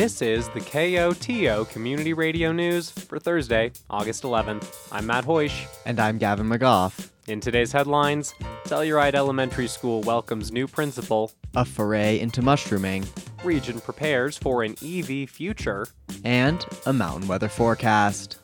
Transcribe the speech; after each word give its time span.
This 0.00 0.22
is 0.22 0.48
the 0.48 0.60
KOTO 0.60 1.68
Community 1.68 2.14
Radio 2.14 2.52
News 2.52 2.88
for 2.88 3.18
Thursday, 3.18 3.70
August 3.90 4.22
11th. 4.22 4.88
I'm 4.90 5.04
Matt 5.04 5.26
Hoish. 5.26 5.66
And 5.84 6.00
I'm 6.00 6.16
Gavin 6.16 6.48
McGough. 6.48 7.10
In 7.26 7.38
today's 7.38 7.70
headlines, 7.70 8.32
Telluride 8.64 9.12
Elementary 9.12 9.66
School 9.66 10.00
welcomes 10.00 10.52
new 10.52 10.66
principal, 10.66 11.32
A 11.54 11.66
foray 11.66 12.18
into 12.18 12.40
mushrooming, 12.40 13.06
region 13.44 13.78
prepares 13.78 14.38
for 14.38 14.62
an 14.62 14.74
EV 14.82 15.28
future, 15.28 15.86
and 16.24 16.64
a 16.86 16.94
mountain 16.94 17.28
weather 17.28 17.48
forecast. 17.50 18.38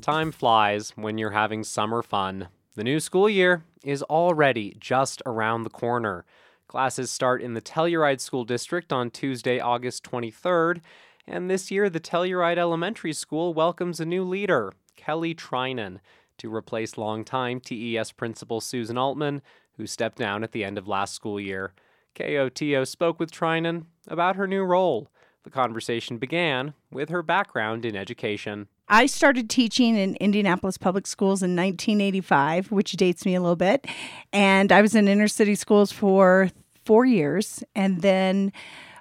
Time 0.00 0.32
flies 0.32 0.94
when 0.96 1.18
you're 1.18 1.32
having 1.32 1.64
summer 1.64 2.00
fun. 2.00 2.48
The 2.76 2.82
new 2.82 2.98
school 2.98 3.28
year 3.28 3.62
is 3.84 4.02
already 4.04 4.76
just 4.80 5.22
around 5.26 5.62
the 5.62 5.70
corner. 5.70 6.24
Classes 6.66 7.10
start 7.10 7.42
in 7.42 7.54
the 7.54 7.60
Telluride 7.60 8.20
School 8.20 8.44
District 8.44 8.92
on 8.92 9.10
Tuesday, 9.10 9.60
August 9.60 10.02
23rd, 10.02 10.80
and 11.26 11.48
this 11.50 11.70
year 11.70 11.88
the 11.88 12.00
Telluride 12.00 12.58
Elementary 12.58 13.12
School 13.12 13.54
welcomes 13.54 14.00
a 14.00 14.04
new 14.04 14.24
leader, 14.24 14.72
Kelly 14.96 15.34
Trinan, 15.34 16.00
to 16.38 16.52
replace 16.52 16.98
longtime 16.98 17.60
TES 17.60 18.12
principal 18.12 18.60
Susan 18.60 18.98
Altman, 18.98 19.42
who 19.76 19.86
stepped 19.86 20.18
down 20.18 20.42
at 20.42 20.52
the 20.52 20.64
end 20.64 20.78
of 20.78 20.88
last 20.88 21.14
school 21.14 21.38
year. 21.38 21.72
KOTO 22.14 22.86
spoke 22.86 23.18
with 23.20 23.30
Trinan 23.30 23.86
about 24.08 24.36
her 24.36 24.46
new 24.46 24.62
role. 24.62 25.08
The 25.42 25.50
conversation 25.50 26.18
began 26.18 26.74
with 26.90 27.08
her 27.10 27.22
background 27.22 27.84
in 27.84 27.96
education. 27.96 28.68
I 28.88 29.06
started 29.06 29.48
teaching 29.48 29.96
in 29.96 30.14
Indianapolis 30.16 30.76
Public 30.76 31.06
Schools 31.06 31.42
in 31.42 31.56
1985, 31.56 32.70
which 32.70 32.92
dates 32.92 33.24
me 33.24 33.34
a 33.34 33.40
little 33.40 33.56
bit. 33.56 33.86
And 34.32 34.70
I 34.70 34.82
was 34.82 34.94
in 34.94 35.08
inner 35.08 35.28
city 35.28 35.54
schools 35.54 35.90
for 35.90 36.50
four 36.84 37.06
years 37.06 37.64
and 37.74 38.02
then 38.02 38.52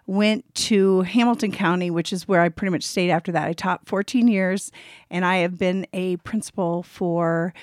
went 0.06 0.54
to 0.56 1.02
Hamilton 1.02 1.52
County, 1.52 1.90
which 1.90 2.14
is 2.14 2.28
where 2.28 2.42
I 2.42 2.50
pretty 2.50 2.72
much 2.72 2.84
stayed 2.84 3.10
after 3.10 3.32
that. 3.34 3.48
I 3.48 3.54
taught 3.54 3.88
14 3.88 4.28
years 4.28 4.72
and 5.10 5.26
I 5.26 5.38
have 5.38 5.58
been 5.58 5.86
a 5.94 6.18
principal 6.18 6.84
for 6.84 7.54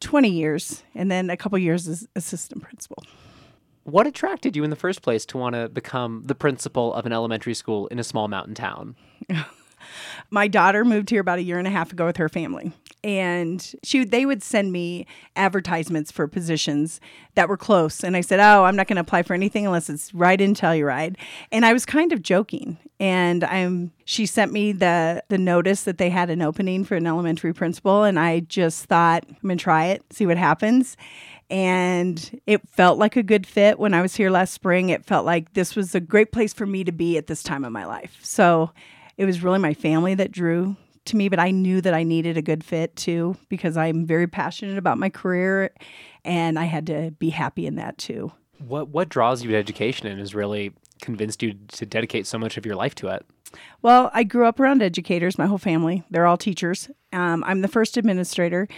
20 0.00 0.28
years 0.28 0.82
and 0.94 1.10
then 1.10 1.30
a 1.30 1.36
couple 1.36 1.58
years 1.58 1.88
as 1.88 2.06
assistant 2.14 2.62
principal. 2.62 3.02
What 3.84 4.06
attracted 4.06 4.54
you 4.54 4.64
in 4.64 4.70
the 4.70 4.76
first 4.76 5.00
place 5.02 5.24
to 5.26 5.38
want 5.38 5.54
to 5.54 5.68
become 5.68 6.22
the 6.26 6.34
principal 6.34 6.92
of 6.92 7.06
an 7.06 7.12
elementary 7.12 7.54
school 7.54 7.86
in 7.88 7.98
a 7.98 8.04
small 8.04 8.28
mountain 8.28 8.54
town? 8.54 8.96
my 10.30 10.48
daughter 10.48 10.84
moved 10.84 11.10
here 11.10 11.20
about 11.20 11.38
a 11.38 11.42
year 11.42 11.58
and 11.58 11.66
a 11.66 11.70
half 11.70 11.92
ago 11.92 12.06
with 12.06 12.16
her 12.16 12.28
family. 12.28 12.72
And 13.02 13.74
she 13.82 14.04
they 14.04 14.26
would 14.26 14.42
send 14.42 14.72
me 14.72 15.06
advertisements 15.36 16.10
for 16.12 16.28
positions 16.28 17.00
that 17.34 17.48
were 17.48 17.56
close. 17.56 18.04
And 18.04 18.16
i 18.16 18.20
said 18.20 18.40
oh 18.40 18.64
i'm 18.64 18.76
not 18.76 18.88
going 18.88 18.96
to 18.96 19.00
apply 19.02 19.22
for 19.22 19.34
anything 19.34 19.66
unless 19.66 19.88
it's 19.88 20.12
right 20.14 20.40
in 20.40 20.54
telluride 20.54 21.16
and 21.50 21.64
i 21.64 21.72
was 21.72 21.86
kind 21.86 22.12
of 22.12 22.22
joking. 22.22 22.78
And 22.98 23.44
i'm 23.44 23.92
she 24.04 24.26
sent 24.26 24.52
me 24.52 24.72
the 24.72 25.22
the 25.28 25.38
notice 25.38 25.84
that 25.84 25.98
they 25.98 26.10
had 26.10 26.28
an 26.30 26.42
opening 26.42 26.84
for 26.84 26.96
an 26.96 27.06
elementary 27.06 27.54
principal. 27.54 28.04
And 28.04 28.18
i 28.18 28.40
just 28.40 28.84
thought 28.84 29.24
i'm 29.28 29.36
going 29.42 29.58
to 29.58 29.62
try 29.62 29.86
it 29.86 30.04
see 30.12 30.26
what 30.26 30.36
happens. 30.36 30.96
And 31.48 32.40
it 32.46 32.60
felt 32.68 32.96
like 32.98 33.16
a 33.16 33.22
good 33.22 33.46
fit. 33.46 33.78
When 33.78 33.94
i 33.94 34.02
was 34.02 34.14
here 34.14 34.30
last 34.30 34.52
spring 34.52 34.90
it 34.90 35.06
felt 35.06 35.24
like 35.24 35.54
this 35.54 35.74
was 35.74 35.94
a 35.94 36.00
great 36.00 36.32
place 36.32 36.52
for 36.52 36.66
me 36.66 36.84
to 36.84 36.92
be 36.92 37.16
at 37.16 37.28
this 37.28 37.42
time 37.42 37.64
of 37.64 37.72
my 37.72 37.86
life. 37.86 38.18
So 38.22 38.72
it 39.20 39.26
was 39.26 39.42
really 39.42 39.58
my 39.58 39.74
family 39.74 40.14
that 40.14 40.32
drew 40.32 40.76
to 41.04 41.14
me, 41.14 41.28
but 41.28 41.38
I 41.38 41.50
knew 41.50 41.82
that 41.82 41.92
I 41.92 42.04
needed 42.04 42.38
a 42.38 42.42
good 42.42 42.64
fit 42.64 42.96
too 42.96 43.36
because 43.50 43.76
I'm 43.76 44.06
very 44.06 44.26
passionate 44.26 44.78
about 44.78 44.96
my 44.96 45.10
career 45.10 45.72
and 46.24 46.58
I 46.58 46.64
had 46.64 46.86
to 46.86 47.10
be 47.18 47.28
happy 47.28 47.66
in 47.66 47.74
that 47.74 47.98
too. 47.98 48.32
What 48.66 48.88
what 48.88 49.10
draws 49.10 49.42
you 49.42 49.50
to 49.50 49.56
education 49.56 50.06
and 50.06 50.18
has 50.20 50.34
really 50.34 50.72
convinced 51.02 51.42
you 51.42 51.52
to 51.52 51.84
dedicate 51.84 52.26
so 52.26 52.38
much 52.38 52.56
of 52.56 52.64
your 52.64 52.76
life 52.76 52.94
to 52.94 53.08
it? 53.08 53.26
Well, 53.82 54.10
I 54.14 54.22
grew 54.22 54.46
up 54.46 54.58
around 54.58 54.80
educators, 54.80 55.36
my 55.36 55.46
whole 55.46 55.58
family. 55.58 56.02
They're 56.10 56.26
all 56.26 56.38
teachers. 56.38 56.88
Um, 57.12 57.44
I'm 57.44 57.60
the 57.60 57.68
first 57.68 57.98
administrator, 57.98 58.68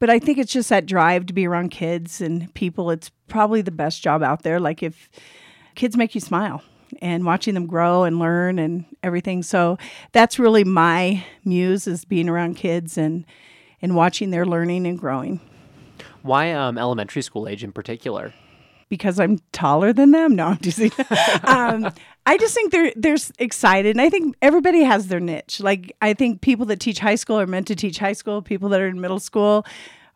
but 0.00 0.10
I 0.10 0.18
think 0.18 0.38
it's 0.38 0.52
just 0.52 0.70
that 0.70 0.86
drive 0.86 1.26
to 1.26 1.32
be 1.32 1.46
around 1.46 1.70
kids 1.70 2.20
and 2.20 2.52
people. 2.54 2.90
It's 2.90 3.12
probably 3.28 3.62
the 3.62 3.70
best 3.70 4.02
job 4.02 4.24
out 4.24 4.42
there. 4.42 4.58
Like 4.58 4.82
if 4.82 5.08
kids 5.76 5.96
make 5.96 6.16
you 6.16 6.20
smile, 6.20 6.62
and 7.00 7.24
watching 7.24 7.54
them 7.54 7.66
grow 7.66 8.04
and 8.04 8.18
learn 8.18 8.58
and 8.58 8.84
everything. 9.02 9.42
So 9.42 9.78
that's 10.12 10.38
really 10.38 10.64
my 10.64 11.24
muse 11.44 11.86
is 11.86 12.04
being 12.04 12.28
around 12.28 12.54
kids 12.56 12.98
and 12.98 13.24
and 13.82 13.94
watching 13.94 14.30
their 14.30 14.46
learning 14.46 14.86
and 14.86 14.98
growing. 14.98 15.40
Why 16.22 16.52
um, 16.52 16.78
elementary 16.78 17.20
school 17.20 17.46
age 17.46 17.62
in 17.62 17.70
particular? 17.70 18.32
Because 18.88 19.20
I'm 19.20 19.40
taller 19.52 19.92
than 19.92 20.12
them. 20.12 20.36
No, 20.36 20.46
I'm 20.46 20.58
just. 20.58 20.80
um, 21.44 21.90
I 22.26 22.38
just 22.38 22.54
think 22.54 22.72
they're 22.72 22.92
they're 22.96 23.18
excited, 23.38 23.90
and 23.90 24.00
I 24.00 24.08
think 24.08 24.36
everybody 24.40 24.82
has 24.84 25.08
their 25.08 25.20
niche. 25.20 25.60
Like 25.60 25.94
I 26.00 26.14
think 26.14 26.40
people 26.40 26.64
that 26.66 26.80
teach 26.80 26.98
high 26.98 27.16
school 27.16 27.38
are 27.38 27.46
meant 27.46 27.66
to 27.66 27.74
teach 27.74 27.98
high 27.98 28.12
school. 28.14 28.40
People 28.40 28.70
that 28.70 28.80
are 28.80 28.88
in 28.88 29.00
middle 29.00 29.20
school 29.20 29.66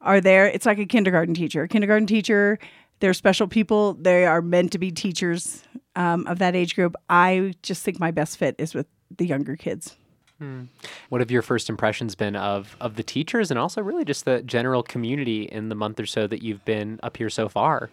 are 0.00 0.20
there. 0.20 0.46
It's 0.46 0.64
like 0.64 0.78
a 0.78 0.86
kindergarten 0.86 1.34
teacher. 1.34 1.62
A 1.62 1.68
kindergarten 1.68 2.06
teacher 2.06 2.58
they're 3.00 3.14
special 3.14 3.46
people. 3.46 3.94
They 3.94 4.26
are 4.26 4.42
meant 4.42 4.72
to 4.72 4.78
be 4.78 4.90
teachers 4.90 5.62
um, 5.96 6.26
of 6.26 6.38
that 6.38 6.54
age 6.54 6.74
group. 6.74 6.94
I 7.08 7.54
just 7.62 7.84
think 7.84 7.98
my 8.00 8.10
best 8.10 8.38
fit 8.38 8.54
is 8.58 8.74
with 8.74 8.86
the 9.16 9.26
younger 9.26 9.56
kids. 9.56 9.96
Hmm. 10.38 10.64
What 11.08 11.20
have 11.20 11.30
your 11.32 11.42
first 11.42 11.68
impressions 11.68 12.14
been 12.14 12.36
of 12.36 12.76
of 12.80 12.94
the 12.94 13.02
teachers 13.02 13.50
and 13.50 13.58
also 13.58 13.82
really 13.82 14.04
just 14.04 14.24
the 14.24 14.40
general 14.42 14.84
community 14.84 15.42
in 15.42 15.68
the 15.68 15.74
month 15.74 15.98
or 15.98 16.06
so 16.06 16.28
that 16.28 16.42
you've 16.42 16.64
been 16.64 17.00
up 17.02 17.16
here 17.16 17.28
so 17.28 17.48
far? 17.48 17.90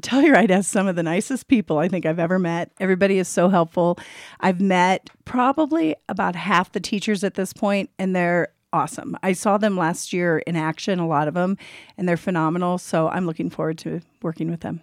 Telluride 0.00 0.50
has 0.50 0.66
some 0.66 0.86
of 0.86 0.96
the 0.96 1.02
nicest 1.02 1.48
people 1.48 1.78
I 1.78 1.88
think 1.88 2.06
I've 2.06 2.18
ever 2.18 2.38
met. 2.38 2.70
Everybody 2.80 3.18
is 3.18 3.28
so 3.28 3.48
helpful. 3.48 3.98
I've 4.40 4.60
met 4.60 5.10
probably 5.24 5.94
about 6.08 6.36
half 6.36 6.72
the 6.72 6.80
teachers 6.80 7.22
at 7.22 7.34
this 7.34 7.52
point, 7.52 7.90
and 7.98 8.14
they're 8.14 8.48
awesome. 8.72 9.16
I 9.22 9.32
saw 9.32 9.58
them 9.58 9.76
last 9.76 10.12
year 10.12 10.38
in 10.38 10.56
action, 10.56 10.98
a 10.98 11.06
lot 11.06 11.28
of 11.28 11.34
them, 11.34 11.56
and 11.96 12.08
they're 12.08 12.16
phenomenal. 12.16 12.78
So 12.78 13.08
I'm 13.08 13.26
looking 13.26 13.50
forward 13.50 13.78
to 13.78 14.00
working 14.22 14.50
with 14.50 14.60
them. 14.60 14.80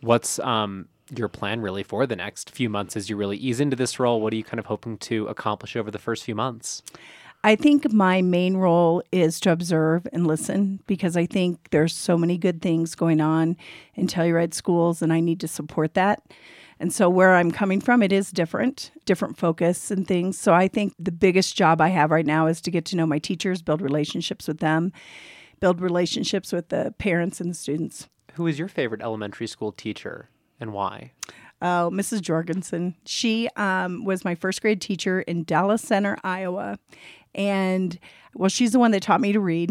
What's 0.00 0.38
um, 0.40 0.88
your 1.14 1.28
plan 1.28 1.60
really 1.60 1.82
for 1.82 2.06
the 2.06 2.16
next 2.16 2.50
few 2.50 2.68
months 2.68 2.96
as 2.96 3.10
you 3.10 3.16
really 3.16 3.36
ease 3.36 3.60
into 3.60 3.76
this 3.76 3.98
role? 3.98 4.20
What 4.20 4.32
are 4.32 4.36
you 4.36 4.44
kind 4.44 4.60
of 4.60 4.66
hoping 4.66 4.98
to 4.98 5.26
accomplish 5.26 5.76
over 5.76 5.90
the 5.90 5.98
first 5.98 6.24
few 6.24 6.34
months? 6.34 6.82
I 7.42 7.56
think 7.56 7.92
my 7.92 8.22
main 8.22 8.56
role 8.56 9.02
is 9.12 9.38
to 9.40 9.52
observe 9.52 10.06
and 10.14 10.26
listen 10.26 10.80
because 10.86 11.14
I 11.14 11.26
think 11.26 11.68
there's 11.72 11.94
so 11.94 12.16
many 12.16 12.38
good 12.38 12.62
things 12.62 12.94
going 12.94 13.20
on 13.20 13.58
in 13.94 14.06
Telluride 14.06 14.54
schools, 14.54 15.02
and 15.02 15.12
I 15.12 15.20
need 15.20 15.40
to 15.40 15.48
support 15.48 15.92
that. 15.92 16.22
And 16.80 16.92
so, 16.92 17.08
where 17.08 17.34
I'm 17.34 17.50
coming 17.50 17.80
from, 17.80 18.02
it 18.02 18.12
is 18.12 18.30
different, 18.30 18.90
different 19.04 19.38
focus 19.38 19.90
and 19.90 20.06
things. 20.06 20.38
So, 20.38 20.52
I 20.52 20.68
think 20.68 20.94
the 20.98 21.12
biggest 21.12 21.56
job 21.56 21.80
I 21.80 21.88
have 21.88 22.10
right 22.10 22.26
now 22.26 22.46
is 22.46 22.60
to 22.62 22.70
get 22.70 22.84
to 22.86 22.96
know 22.96 23.06
my 23.06 23.18
teachers, 23.18 23.62
build 23.62 23.80
relationships 23.80 24.48
with 24.48 24.58
them, 24.58 24.92
build 25.60 25.80
relationships 25.80 26.52
with 26.52 26.68
the 26.68 26.94
parents 26.98 27.40
and 27.40 27.50
the 27.50 27.54
students. 27.54 28.08
Who 28.34 28.46
is 28.46 28.58
your 28.58 28.68
favorite 28.68 29.02
elementary 29.02 29.46
school 29.46 29.72
teacher 29.72 30.28
and 30.60 30.72
why? 30.72 31.12
Oh, 31.62 31.90
Mrs. 31.92 32.20
Jorgensen. 32.20 32.94
She 33.06 33.48
um, 33.56 34.04
was 34.04 34.24
my 34.24 34.34
first 34.34 34.60
grade 34.60 34.80
teacher 34.80 35.20
in 35.22 35.44
Dallas 35.44 35.82
Center, 35.82 36.18
Iowa. 36.22 36.78
And 37.34 37.98
well, 38.34 38.50
she's 38.50 38.72
the 38.72 38.78
one 38.78 38.90
that 38.90 39.02
taught 39.02 39.20
me 39.20 39.32
to 39.32 39.40
read 39.40 39.70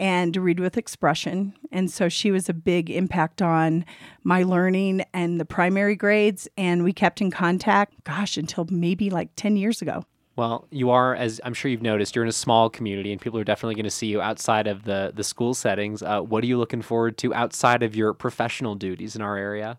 and 0.00 0.34
read 0.36 0.58
with 0.58 0.78
expression. 0.78 1.52
And 1.70 1.90
so 1.90 2.08
she 2.08 2.30
was 2.30 2.48
a 2.48 2.54
big 2.54 2.90
impact 2.90 3.42
on 3.42 3.84
my 4.24 4.42
learning 4.42 5.04
and 5.12 5.38
the 5.38 5.44
primary 5.44 5.94
grades. 5.94 6.48
And 6.56 6.82
we 6.82 6.94
kept 6.94 7.20
in 7.20 7.30
contact, 7.30 8.02
gosh, 8.04 8.38
until 8.38 8.66
maybe 8.70 9.10
like 9.10 9.28
10 9.36 9.56
years 9.56 9.82
ago. 9.82 10.04
Well, 10.36 10.66
you 10.70 10.88
are, 10.88 11.14
as 11.14 11.38
I'm 11.44 11.52
sure 11.52 11.70
you've 11.70 11.82
noticed, 11.82 12.16
you're 12.16 12.24
in 12.24 12.30
a 12.30 12.32
small 12.32 12.70
community, 12.70 13.12
and 13.12 13.20
people 13.20 13.38
are 13.38 13.44
definitely 13.44 13.74
going 13.74 13.84
to 13.84 13.90
see 13.90 14.06
you 14.06 14.22
outside 14.22 14.66
of 14.66 14.84
the 14.84 15.12
the 15.14 15.24
school 15.24 15.52
settings. 15.52 16.02
Uh, 16.02 16.20
what 16.20 16.42
are 16.42 16.46
you 16.46 16.56
looking 16.56 16.80
forward 16.80 17.18
to 17.18 17.34
outside 17.34 17.82
of 17.82 17.94
your 17.94 18.14
professional 18.14 18.74
duties 18.74 19.14
in 19.14 19.20
our 19.20 19.36
area? 19.36 19.76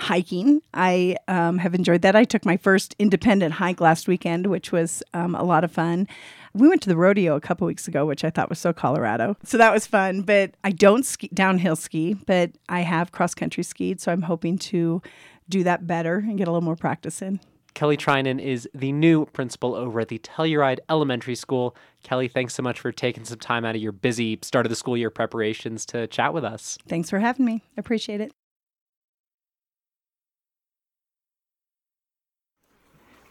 hiking. 0.00 0.60
I 0.72 1.16
um, 1.28 1.58
have 1.58 1.74
enjoyed 1.74 2.02
that. 2.02 2.16
I 2.16 2.24
took 2.24 2.44
my 2.44 2.56
first 2.56 2.96
independent 2.98 3.54
hike 3.54 3.80
last 3.80 4.08
weekend, 4.08 4.46
which 4.46 4.72
was 4.72 5.02
um, 5.12 5.34
a 5.34 5.42
lot 5.42 5.64
of 5.64 5.70
fun. 5.70 6.08
We 6.54 6.68
went 6.68 6.82
to 6.82 6.88
the 6.88 6.96
rodeo 6.96 7.34
a 7.34 7.40
couple 7.40 7.66
weeks 7.66 7.88
ago, 7.88 8.06
which 8.06 8.24
I 8.24 8.30
thought 8.30 8.48
was 8.48 8.60
so 8.60 8.72
Colorado. 8.72 9.36
So 9.42 9.58
that 9.58 9.72
was 9.72 9.86
fun. 9.86 10.22
But 10.22 10.52
I 10.62 10.70
don't 10.70 11.04
ski 11.04 11.28
downhill 11.34 11.76
ski, 11.76 12.14
but 12.14 12.52
I 12.68 12.80
have 12.80 13.12
cross 13.12 13.34
country 13.34 13.64
skied. 13.64 14.00
So 14.00 14.12
I'm 14.12 14.22
hoping 14.22 14.58
to 14.58 15.02
do 15.48 15.64
that 15.64 15.86
better 15.86 16.18
and 16.18 16.38
get 16.38 16.46
a 16.46 16.50
little 16.50 16.64
more 16.64 16.76
practice 16.76 17.20
in. 17.20 17.40
Kelly 17.74 17.96
Trinan 17.96 18.40
is 18.40 18.68
the 18.72 18.92
new 18.92 19.26
principal 19.26 19.74
over 19.74 19.98
at 19.98 20.08
the 20.08 20.20
Telluride 20.20 20.78
Elementary 20.88 21.34
School. 21.34 21.74
Kelly, 22.04 22.28
thanks 22.28 22.54
so 22.54 22.62
much 22.62 22.78
for 22.78 22.92
taking 22.92 23.24
some 23.24 23.38
time 23.38 23.64
out 23.64 23.74
of 23.74 23.82
your 23.82 23.90
busy 23.90 24.38
start 24.42 24.64
of 24.64 24.70
the 24.70 24.76
school 24.76 24.96
year 24.96 25.10
preparations 25.10 25.84
to 25.86 26.06
chat 26.06 26.32
with 26.32 26.44
us. 26.44 26.78
Thanks 26.88 27.10
for 27.10 27.18
having 27.18 27.44
me. 27.44 27.64
I 27.76 27.80
appreciate 27.80 28.20
it. 28.20 28.32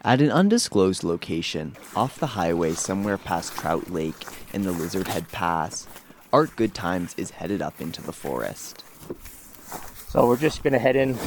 At 0.06 0.20
an 0.20 0.30
undisclosed 0.30 1.02
location, 1.02 1.74
off 1.96 2.20
the 2.20 2.26
highway 2.26 2.74
somewhere 2.74 3.16
past 3.16 3.54
Trout 3.54 3.90
Lake 3.90 4.26
and 4.52 4.62
the 4.62 4.70
Lizard 4.70 5.08
Head 5.08 5.32
Pass, 5.32 5.88
Art 6.30 6.54
Goodtimes 6.56 7.14
is 7.16 7.30
headed 7.30 7.62
up 7.62 7.80
into 7.80 8.02
the 8.02 8.12
forest. 8.12 8.84
So 10.08 10.26
we're 10.26 10.36
just 10.36 10.62
going 10.62 10.74
to 10.74 10.78
head 10.78 10.94
in 10.94 11.18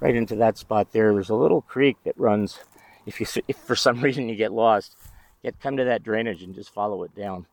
right 0.00 0.16
into 0.16 0.34
that 0.34 0.58
spot 0.58 0.90
there. 0.90 1.12
There's 1.12 1.30
a 1.30 1.36
little 1.36 1.62
creek 1.62 1.96
that 2.02 2.18
runs. 2.18 2.58
If 3.06 3.20
you 3.20 3.26
if 3.46 3.56
for 3.58 3.76
some 3.76 4.00
reason 4.02 4.28
you 4.28 4.34
get 4.34 4.50
lost, 4.50 4.96
get 5.44 5.60
come 5.60 5.76
to 5.76 5.84
that 5.84 6.02
drainage 6.02 6.42
and 6.42 6.56
just 6.56 6.74
follow 6.74 7.04
it 7.04 7.14
down. 7.14 7.46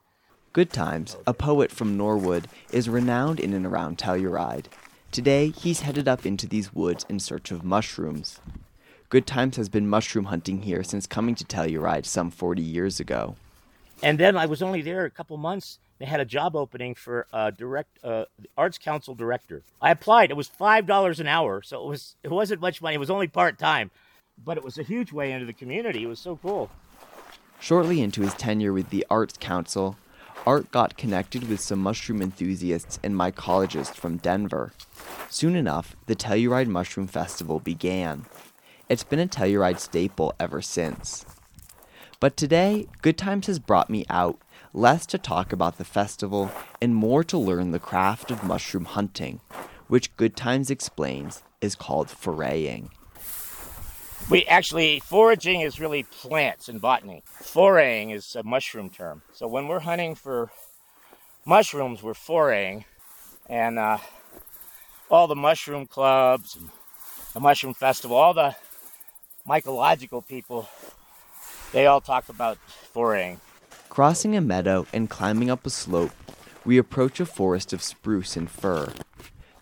Goodtimes, 0.51 1.15
a 1.27 1.33
poet 1.35 1.71
from 1.71 1.95
Norwood, 1.95 2.47
is 2.71 2.89
renowned 2.89 3.39
in 3.39 3.53
and 3.53 3.67
around 3.67 3.99
Telluride. 3.99 4.65
Today, 5.11 5.49
he's 5.49 5.81
headed 5.81 6.07
up 6.07 6.25
into 6.25 6.47
these 6.47 6.73
woods 6.73 7.05
in 7.07 7.19
search 7.19 7.51
of 7.51 7.63
mushrooms. 7.63 8.39
Goodtimes 9.09 9.57
has 9.57 9.69
been 9.69 9.89
mushroom 9.89 10.25
hunting 10.25 10.61
here 10.61 10.83
since 10.83 11.07
coming 11.07 11.33
to 11.33 11.43
Telluride 11.43 12.05
some 12.05 12.29
40 12.29 12.61
years 12.61 12.99
ago. 12.99 13.35
And 14.03 14.19
then 14.19 14.37
I 14.37 14.45
was 14.45 14.61
only 14.61 14.83
there 14.83 15.03
a 15.03 15.09
couple 15.09 15.35
months. 15.37 15.79
They 15.97 16.05
had 16.05 16.19
a 16.19 16.25
job 16.25 16.55
opening 16.55 16.93
for 16.93 17.25
a 17.33 17.51
direct 17.51 17.97
uh, 18.03 18.25
arts 18.55 18.77
council 18.77 19.15
director. 19.15 19.63
I 19.81 19.89
applied. 19.89 20.29
It 20.29 20.37
was 20.37 20.47
five 20.47 20.85
dollars 20.85 21.19
an 21.19 21.27
hour, 21.27 21.61
so 21.63 21.83
it 21.83 21.87
was 21.87 22.15
it 22.23 22.29
wasn't 22.29 22.61
much 22.61 22.81
money. 22.83 22.95
It 22.95 22.99
was 22.99 23.09
only 23.09 23.27
part 23.27 23.57
time, 23.57 23.91
but 24.41 24.57
it 24.57 24.63
was 24.63 24.77
a 24.77 24.83
huge 24.83 25.11
way 25.11 25.31
into 25.31 25.45
the 25.45 25.53
community. 25.53 26.03
It 26.03 26.07
was 26.07 26.19
so 26.19 26.37
cool. 26.41 26.69
Shortly 27.59 28.01
into 28.01 28.21
his 28.21 28.35
tenure 28.35 28.71
with 28.71 28.91
the 28.91 29.05
Arts 29.09 29.37
Council, 29.37 29.97
Art 30.45 30.71
got 30.71 30.95
connected 30.95 31.49
with 31.49 31.59
some 31.59 31.79
mushroom 31.79 32.21
enthusiasts 32.21 32.99
and 33.03 33.15
mycologists 33.15 33.95
from 33.95 34.17
Denver. 34.17 34.71
Soon 35.29 35.55
enough, 35.55 35.97
the 36.05 36.15
Telluride 36.15 36.67
Mushroom 36.67 37.07
Festival 37.07 37.59
began. 37.59 38.25
It's 38.89 39.03
been 39.03 39.19
a 39.19 39.27
Telluride 39.27 39.77
staple 39.77 40.33
ever 40.39 40.63
since. 40.63 41.23
But 42.19 42.35
today, 42.35 42.87
Goodtimes 43.03 43.45
has 43.45 43.59
brought 43.59 43.87
me 43.87 44.03
out, 44.09 44.41
less 44.73 45.05
to 45.07 45.19
talk 45.19 45.53
about 45.53 45.77
the 45.77 45.85
festival 45.85 46.49
and 46.81 46.95
more 46.95 47.23
to 47.25 47.37
learn 47.37 47.69
the 47.69 47.77
craft 47.77 48.31
of 48.31 48.43
mushroom 48.43 48.85
hunting, 48.85 49.41
which 49.89 50.15
Goodtimes 50.17 50.71
explains 50.71 51.43
is 51.61 51.75
called 51.75 52.09
foraying. 52.09 52.89
We 54.27 54.43
actually, 54.45 55.01
foraging 55.01 55.61
is 55.61 55.79
really 55.79 56.01
plants 56.01 56.67
and 56.67 56.81
botany. 56.81 57.21
Foraying 57.27 58.09
is 58.09 58.35
a 58.35 58.41
mushroom 58.41 58.89
term. 58.89 59.21
So 59.33 59.47
when 59.47 59.67
we're 59.67 59.81
hunting 59.81 60.15
for 60.15 60.49
mushrooms, 61.45 62.01
we're 62.01 62.15
foraying. 62.15 62.85
And 63.47 63.77
uh, 63.77 63.99
all 65.11 65.27
the 65.27 65.35
mushroom 65.35 65.85
clubs, 65.85 66.55
and 66.55 66.71
the 67.33 67.39
mushroom 67.39 67.75
festival, 67.75 68.17
all 68.17 68.33
the 68.33 68.55
mycological 69.49 70.25
people 70.25 70.69
they 71.71 71.85
all 71.85 72.01
talk 72.01 72.29
about 72.29 72.57
foraying. 72.93 73.39
Crossing 73.89 74.35
a 74.35 74.41
meadow 74.41 74.87
and 74.93 75.09
climbing 75.09 75.49
up 75.49 75.65
a 75.65 75.69
slope, 75.69 76.11
we 76.65 76.77
approach 76.77 77.19
a 77.19 77.25
forest 77.25 77.73
of 77.73 77.83
spruce 77.83 78.35
and 78.35 78.49
fir. 78.49 78.91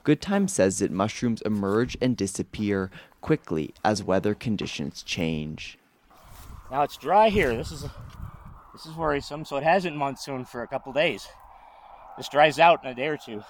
Good 0.04 0.22
Time 0.22 0.48
says 0.48 0.80
that 0.80 0.92
mushrooms 0.92 1.42
emerge 1.42 1.98
and 2.01 2.16
disappear 2.16 2.89
quickly 3.19 3.74
as 3.84 4.04
weather 4.04 4.34
conditions 4.34 5.04
change. 5.04 5.78
Now 6.72 6.84
it's 6.84 6.98
dry 6.98 7.30
here. 7.30 7.56
This 7.56 7.72
is 7.72 7.81
this 8.74 8.86
is 8.86 8.94
worrisome. 8.95 9.44
So 9.44 9.57
it 9.57 9.63
hasn't 9.63 9.98
monsoon 9.98 10.45
for 10.45 10.63
a 10.63 10.68
couple 10.68 10.94
days. 10.94 11.28
This 12.16 12.30
dries 12.30 12.57
out 12.57 12.84
in 12.84 12.89
a 12.89 12.95
day 12.95 13.07
or 13.07 13.18
two. 13.18 13.44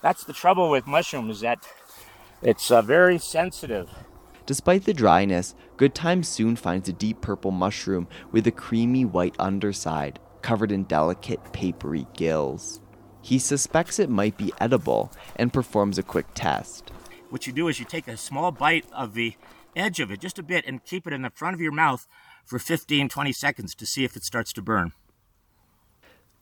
That's 0.00 0.24
the 0.24 0.32
trouble 0.32 0.70
with 0.70 0.86
mushrooms. 0.86 1.40
That 1.40 1.58
it's 2.40 2.70
uh, 2.70 2.80
very 2.82 3.18
sensitive 3.18 3.90
Despite 4.46 4.84
the 4.84 4.92
dryness, 4.92 5.54
Goodtimes 5.76 6.28
soon 6.28 6.56
finds 6.56 6.88
a 6.88 6.92
deep 6.92 7.20
purple 7.22 7.50
mushroom 7.50 8.08
with 8.30 8.46
a 8.46 8.52
creamy 8.52 9.04
white 9.04 9.34
underside, 9.38 10.18
covered 10.42 10.70
in 10.70 10.84
delicate, 10.84 11.52
papery 11.52 12.06
gills. 12.12 12.80
He 13.22 13.38
suspects 13.38 13.98
it 13.98 14.10
might 14.10 14.36
be 14.36 14.52
edible 14.60 15.10
and 15.36 15.52
performs 15.52 15.96
a 15.96 16.02
quick 16.02 16.26
test. 16.34 16.92
What 17.30 17.46
you 17.46 17.54
do 17.54 17.68
is 17.68 17.78
you 17.78 17.86
take 17.86 18.06
a 18.06 18.18
small 18.18 18.52
bite 18.52 18.84
of 18.92 19.14
the 19.14 19.34
edge 19.74 19.98
of 19.98 20.10
it, 20.10 20.20
just 20.20 20.38
a 20.38 20.42
bit, 20.42 20.64
and 20.66 20.84
keep 20.84 21.06
it 21.06 21.14
in 21.14 21.22
the 21.22 21.30
front 21.30 21.54
of 21.54 21.60
your 21.60 21.72
mouth 21.72 22.06
for 22.44 22.58
15, 22.58 23.08
20 23.08 23.32
seconds 23.32 23.74
to 23.74 23.86
see 23.86 24.04
if 24.04 24.14
it 24.14 24.24
starts 24.24 24.52
to 24.52 24.62
burn. 24.62 24.92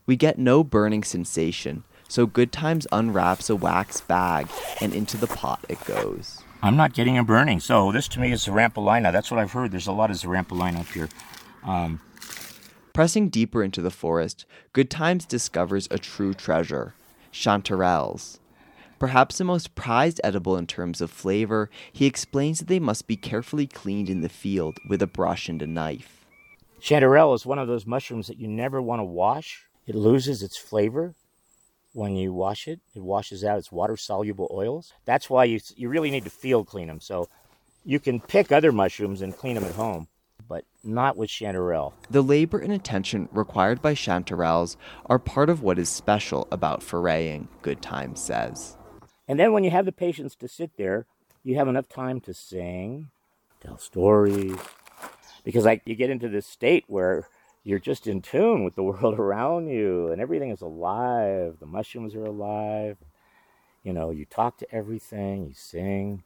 We 0.05 0.17
get 0.17 0.37
no 0.37 0.61
burning 0.61 1.05
sensation, 1.05 1.85
so 2.09 2.25
Goodtimes 2.25 2.85
unwraps 2.91 3.49
a 3.49 3.55
wax 3.55 4.01
bag 4.01 4.49
and 4.81 4.93
into 4.93 5.15
the 5.15 5.27
pot 5.27 5.63
it 5.69 5.83
goes. 5.85 6.42
I'm 6.63 6.77
not 6.77 6.93
getting 6.93 7.17
a 7.17 7.25
burning. 7.25 7.59
So 7.59 7.91
this 7.91 8.07
to 8.07 8.21
me 8.21 8.31
is 8.31 8.45
Xerampelina. 8.45 9.11
That's 9.11 9.29
what 9.29 9.37
I've 9.37 9.51
heard. 9.51 9.71
There's 9.71 9.87
a 9.87 9.91
lot 9.91 10.09
of 10.09 10.15
Xerampelina 10.15 10.79
up 10.79 10.87
here. 10.87 11.09
Um, 11.61 11.99
Pressing 12.93 13.27
deeper 13.27 13.61
into 13.61 13.81
the 13.81 13.91
forest, 13.91 14.45
Goodtimes 14.71 15.25
discovers 15.25 15.89
a 15.91 15.97
true 15.97 16.33
treasure 16.33 16.93
chanterelles. 17.33 18.39
Perhaps 18.97 19.39
the 19.39 19.43
most 19.43 19.75
prized 19.75 20.21
edible 20.23 20.55
in 20.55 20.65
terms 20.65 21.01
of 21.01 21.11
flavor, 21.11 21.69
he 21.91 22.05
explains 22.05 22.59
that 22.59 22.69
they 22.69 22.79
must 22.79 23.07
be 23.07 23.17
carefully 23.17 23.67
cleaned 23.67 24.09
in 24.09 24.21
the 24.21 24.29
field 24.29 24.77
with 24.87 25.01
a 25.01 25.07
brush 25.07 25.49
and 25.49 25.61
a 25.61 25.67
knife. 25.67 26.23
Chanterelle 26.79 27.35
is 27.35 27.45
one 27.45 27.59
of 27.59 27.67
those 27.67 27.85
mushrooms 27.85 28.27
that 28.27 28.39
you 28.39 28.47
never 28.47 28.81
want 28.81 29.01
to 29.01 29.03
wash. 29.03 29.65
It 29.85 29.95
loses 29.95 30.41
its 30.41 30.57
flavor 30.57 31.13
when 31.93 32.15
you 32.15 32.33
wash 32.33 32.67
it. 32.67 32.81
It 32.95 33.01
washes 33.01 33.43
out 33.43 33.57
its 33.57 33.71
water 33.71 33.95
soluble 33.95 34.49
oils. 34.51 34.93
That's 35.05 35.29
why 35.29 35.45
you, 35.45 35.59
you 35.75 35.89
really 35.89 36.11
need 36.11 36.25
to 36.25 36.29
field 36.29 36.67
clean 36.67 36.87
them. 36.87 36.99
So 36.99 37.29
you 37.85 37.99
can 37.99 38.19
pick 38.19 38.51
other 38.51 38.71
mushrooms 38.71 39.21
and 39.21 39.35
clean 39.37 39.55
them 39.55 39.63
at 39.63 39.75
home, 39.75 40.07
but 40.47 40.65
not 40.83 41.15
with 41.15 41.29
chanterelle. 41.29 41.93
The 42.09 42.21
labor 42.21 42.59
and 42.59 42.73
attention 42.73 43.29
required 43.31 43.81
by 43.81 43.93
chanterelles 43.93 44.75
are 45.05 45.19
part 45.19 45.49
of 45.49 45.61
what 45.61 45.79
is 45.79 45.89
special 45.89 46.47
about 46.51 46.81
foraying, 46.81 47.47
Goodtimes 47.61 48.21
says. 48.21 48.77
And 49.27 49.39
then 49.39 49.53
when 49.53 49.63
you 49.63 49.71
have 49.71 49.85
the 49.85 49.91
patience 49.91 50.35
to 50.35 50.47
sit 50.47 50.71
there, 50.77 51.05
you 51.43 51.55
have 51.55 51.67
enough 51.67 51.87
time 51.87 52.19
to 52.21 52.33
sing, 52.33 53.09
tell 53.61 53.77
stories, 53.77 54.57
because 55.43 55.65
like 55.65 55.81
you 55.85 55.95
get 55.95 56.09
into 56.09 56.29
this 56.29 56.45
state 56.45 56.85
where 56.87 57.27
you're 57.63 57.79
just 57.79 58.07
in 58.07 58.21
tune 58.21 58.63
with 58.63 58.75
the 58.75 58.83
world 58.83 59.15
around 59.19 59.67
you 59.67 60.07
and 60.11 60.21
everything 60.21 60.51
is 60.51 60.61
alive. 60.61 61.57
The 61.59 61.65
mushrooms 61.65 62.15
are 62.15 62.25
alive. 62.25 62.97
You 63.83 63.93
know, 63.93 64.11
you 64.11 64.25
talk 64.25 64.57
to 64.57 64.73
everything, 64.73 65.47
you 65.47 65.53
sing, 65.53 66.23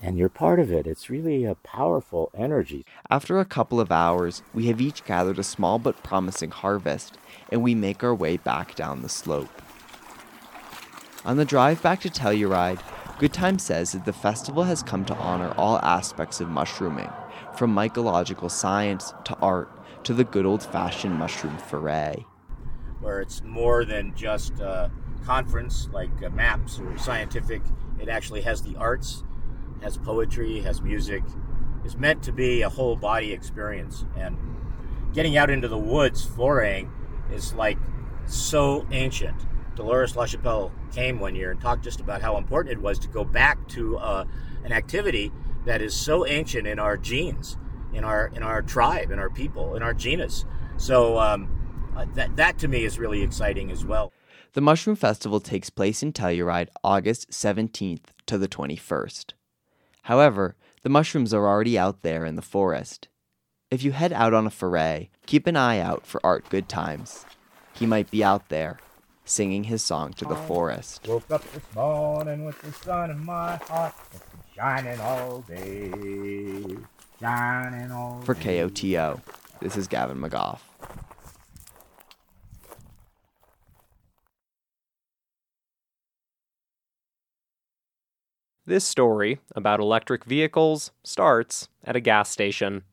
and 0.00 0.16
you're 0.16 0.28
part 0.28 0.60
of 0.60 0.70
it. 0.70 0.86
It's 0.86 1.10
really 1.10 1.44
a 1.44 1.56
powerful 1.56 2.30
energy. 2.36 2.84
After 3.10 3.40
a 3.40 3.44
couple 3.44 3.80
of 3.80 3.90
hours, 3.90 4.42
we 4.54 4.66
have 4.66 4.80
each 4.80 5.04
gathered 5.04 5.40
a 5.40 5.44
small 5.44 5.80
but 5.80 6.02
promising 6.04 6.52
harvest, 6.52 7.18
and 7.50 7.62
we 7.62 7.74
make 7.74 8.04
our 8.04 8.14
way 8.14 8.36
back 8.36 8.76
down 8.76 9.02
the 9.02 9.08
slope. 9.08 9.62
On 11.24 11.36
the 11.36 11.44
drive 11.44 11.82
back 11.82 12.00
to 12.02 12.10
Telluride, 12.10 12.80
Good 13.18 13.32
Time 13.32 13.58
says 13.58 13.90
that 13.90 14.04
the 14.04 14.12
festival 14.12 14.62
has 14.62 14.84
come 14.84 15.04
to 15.06 15.16
honor 15.16 15.52
all 15.56 15.80
aspects 15.80 16.40
of 16.40 16.48
mushrooming, 16.48 17.10
from 17.56 17.74
mycological 17.74 18.48
science 18.48 19.12
to 19.24 19.36
art 19.38 19.68
to 20.08 20.14
the 20.14 20.24
good 20.24 20.46
old 20.46 20.62
fashioned 20.62 21.14
mushroom 21.14 21.54
foray. 21.58 22.24
Where 23.02 23.20
it's 23.20 23.42
more 23.42 23.84
than 23.84 24.14
just 24.14 24.58
a 24.58 24.90
conference 25.26 25.90
like 25.92 26.22
uh, 26.24 26.30
maps 26.30 26.78
or 26.78 26.96
scientific, 26.96 27.60
it 28.00 28.08
actually 28.08 28.40
has 28.40 28.62
the 28.62 28.74
arts, 28.76 29.22
has 29.82 29.98
poetry, 29.98 30.60
has 30.60 30.80
music. 30.80 31.22
It's 31.84 31.94
meant 31.94 32.22
to 32.22 32.32
be 32.32 32.62
a 32.62 32.70
whole 32.70 32.96
body 32.96 33.34
experience. 33.34 34.06
And 34.16 34.38
getting 35.12 35.36
out 35.36 35.50
into 35.50 35.68
the 35.68 35.76
woods 35.76 36.24
foraying 36.24 36.90
is 37.30 37.52
like 37.52 37.76
so 38.24 38.86
ancient. 38.90 39.36
Dolores 39.76 40.14
LaChapelle 40.14 40.72
came 40.90 41.20
one 41.20 41.34
year 41.34 41.50
and 41.50 41.60
talked 41.60 41.84
just 41.84 42.00
about 42.00 42.22
how 42.22 42.38
important 42.38 42.72
it 42.72 42.80
was 42.80 42.98
to 43.00 43.08
go 43.08 43.24
back 43.24 43.68
to 43.68 43.98
uh, 43.98 44.24
an 44.64 44.72
activity 44.72 45.32
that 45.66 45.82
is 45.82 45.94
so 45.94 46.24
ancient 46.24 46.66
in 46.66 46.78
our 46.78 46.96
genes 46.96 47.58
in 47.98 48.04
our 48.04 48.30
in 48.34 48.42
our 48.42 48.62
tribe, 48.62 49.10
in 49.10 49.18
our 49.18 49.28
people, 49.28 49.74
in 49.74 49.82
our 49.82 49.92
genus. 49.92 50.46
So 50.78 51.18
um, 51.18 51.92
uh, 51.96 52.06
that 52.14 52.36
that 52.36 52.58
to 52.60 52.68
me 52.68 52.84
is 52.84 52.98
really 52.98 53.22
exciting 53.22 53.70
as 53.70 53.84
well. 53.84 54.12
The 54.54 54.62
Mushroom 54.62 54.96
Festival 54.96 55.40
takes 55.40 55.68
place 55.68 56.02
in 56.02 56.12
Telluride 56.12 56.68
August 56.82 57.30
17th 57.30 58.04
to 58.26 58.38
the 58.38 58.48
21st. 58.48 59.32
However, 60.02 60.56
the 60.82 60.88
mushrooms 60.88 61.34
are 61.34 61.46
already 61.46 61.78
out 61.78 62.00
there 62.00 62.24
in 62.24 62.36
the 62.36 62.42
forest. 62.42 63.08
If 63.70 63.82
you 63.82 63.92
head 63.92 64.12
out 64.12 64.32
on 64.32 64.46
a 64.46 64.50
foray, 64.50 65.10
keep 65.26 65.46
an 65.46 65.56
eye 65.56 65.80
out 65.80 66.06
for 66.06 66.24
Art 66.24 66.48
Goodtimes. 66.48 67.26
He 67.74 67.84
might 67.84 68.10
be 68.10 68.24
out 68.24 68.48
there, 68.48 68.78
singing 69.26 69.64
his 69.64 69.82
song 69.82 70.14
to 70.14 70.24
the 70.24 70.34
forest. 70.34 71.06
Woke 71.06 71.30
up 71.30 71.52
this 71.52 71.74
morning 71.74 72.46
with 72.46 72.60
the 72.62 72.72
sun 72.72 73.10
in 73.10 73.24
my 73.24 73.56
heart, 73.56 73.94
it's 74.12 74.24
been 74.24 74.40
shining 74.56 75.00
all 75.00 75.42
day. 75.42 76.78
For 78.24 78.34
KOTO, 78.34 79.20
this 79.60 79.76
is 79.76 79.88
Gavin 79.88 80.18
McGough. 80.18 80.60
This 88.64 88.84
story 88.84 89.40
about 89.56 89.80
electric 89.80 90.24
vehicles 90.24 90.92
starts 91.02 91.68
at 91.82 91.96
a 91.96 92.00
gas 92.00 92.28
station. 92.28 92.84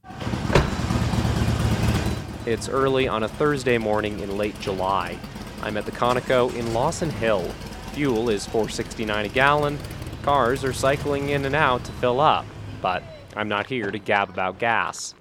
It's 2.47 2.69
early 2.69 3.07
on 3.07 3.23
a 3.23 3.27
Thursday 3.27 3.77
morning 3.77 4.19
in 4.21 4.37
late 4.37 4.59
July. 4.59 5.19
I'm 5.61 5.77
at 5.77 5.85
the 5.85 5.91
Conoco 5.91 6.51
in 6.55 6.73
Lawson 6.73 7.09
Hill. 7.09 7.43
fuel 7.91 8.29
is 8.29 8.47
4.69 8.47 9.25
a 9.25 9.29
gallon, 9.29 9.77
cars 10.23 10.63
are 10.63 10.73
cycling 10.73 11.29
in 11.29 11.45
and 11.45 11.55
out 11.55 11.83
to 11.83 11.91
fill 11.93 12.19
up. 12.19 12.45
But 12.81 13.03
I'm 13.35 13.49
not 13.49 13.67
here 13.67 13.91
to 13.91 13.99
gab 13.99 14.29
about 14.29 14.59
gas. 14.59 15.13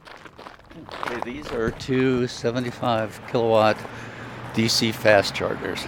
Okay, 1.06 1.20
these 1.24 1.50
are 1.52 1.70
two 1.72 2.26
75 2.26 3.20
kilowatt 3.30 3.76
DC 4.54 4.92
fast 4.94 5.34
chargers. 5.34 5.84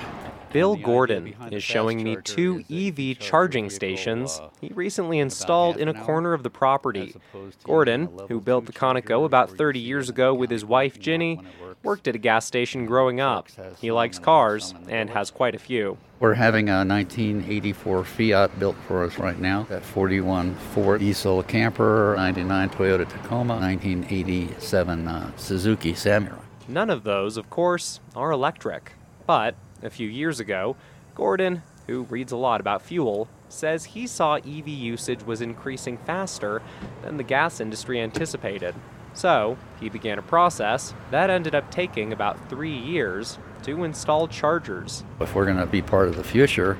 Bill 0.52 0.76
Gordon 0.76 1.34
is 1.50 1.62
showing 1.62 2.02
me 2.02 2.16
two 2.24 2.58
is 2.58 2.66
that 2.66 2.74
you 2.74 2.88
EV 2.88 2.94
can 2.94 3.04
charge 3.04 3.08
your 3.08 3.14
charging 3.14 3.70
stations 3.70 4.38
uh, 4.40 4.48
he 4.60 4.68
recently 4.68 5.18
installed 5.18 5.76
in 5.76 5.88
a 5.88 5.94
corner 6.04 6.32
of 6.32 6.42
the 6.42 6.50
property. 6.50 7.08
as 7.08 7.16
opposed 7.16 7.60
to 7.60 7.66
Gordon, 7.66 8.00
using 8.02 8.14
a 8.14 8.16
level 8.16 8.28
who 8.28 8.40
built 8.40 8.66
the 8.66 8.72
Conoco 8.72 9.24
about 9.24 9.50
30 9.50 9.80
years 9.80 10.08
ago 10.08 10.32
with 10.32 10.50
his 10.50 10.64
wife 10.64 10.98
Ginny, 10.98 11.36
when 11.36 11.46
it 11.46 11.60
works. 11.60 11.65
Worked 11.86 12.08
at 12.08 12.16
a 12.16 12.18
gas 12.18 12.44
station 12.44 12.84
growing 12.84 13.20
up. 13.20 13.48
He 13.80 13.92
likes 13.92 14.18
cars 14.18 14.66
some 14.66 14.78
in 14.78 14.84
the 14.84 14.92
and 14.92 15.10
has 15.10 15.30
quite 15.30 15.54
a 15.54 15.58
few. 15.58 15.96
We're 16.18 16.34
having 16.34 16.68
a 16.68 16.84
1984 16.84 18.04
Fiat 18.04 18.58
built 18.58 18.76
for 18.88 19.04
us 19.04 19.18
right 19.18 19.38
now. 19.38 19.62
That 19.70 19.84
41 19.84 20.56
Ford 20.74 21.00
diesel 21.00 21.42
camper, 21.44 22.14
99 22.16 22.70
Toyota 22.70 23.08
Tacoma, 23.08 23.54
1987 23.54 25.06
uh, 25.06 25.36
Suzuki 25.36 25.94
Samurai. 25.94 26.40
None 26.66 26.90
of 26.90 27.04
those, 27.04 27.36
of 27.36 27.48
course, 27.50 28.00
are 28.16 28.32
electric. 28.32 28.92
But 29.24 29.54
a 29.82 29.90
few 29.90 30.08
years 30.08 30.40
ago, 30.40 30.76
Gordon, 31.14 31.62
who 31.86 32.02
reads 32.04 32.32
a 32.32 32.36
lot 32.36 32.60
about 32.60 32.82
fuel, 32.82 33.28
says 33.48 33.84
he 33.84 34.08
saw 34.08 34.36
EV 34.36 34.66
usage 34.66 35.22
was 35.22 35.40
increasing 35.40 35.98
faster 35.98 36.62
than 37.02 37.16
the 37.16 37.22
gas 37.22 37.60
industry 37.60 38.00
anticipated. 38.00 38.74
So, 39.16 39.56
he 39.80 39.88
began 39.88 40.18
a 40.18 40.22
process 40.22 40.92
that 41.10 41.30
ended 41.30 41.54
up 41.54 41.70
taking 41.70 42.12
about 42.12 42.50
three 42.50 42.76
years 42.76 43.38
to 43.62 43.82
install 43.82 44.28
chargers. 44.28 45.04
If 45.20 45.34
we're 45.34 45.46
going 45.46 45.56
to 45.56 45.64
be 45.64 45.80
part 45.80 46.08
of 46.08 46.16
the 46.16 46.22
future, 46.22 46.76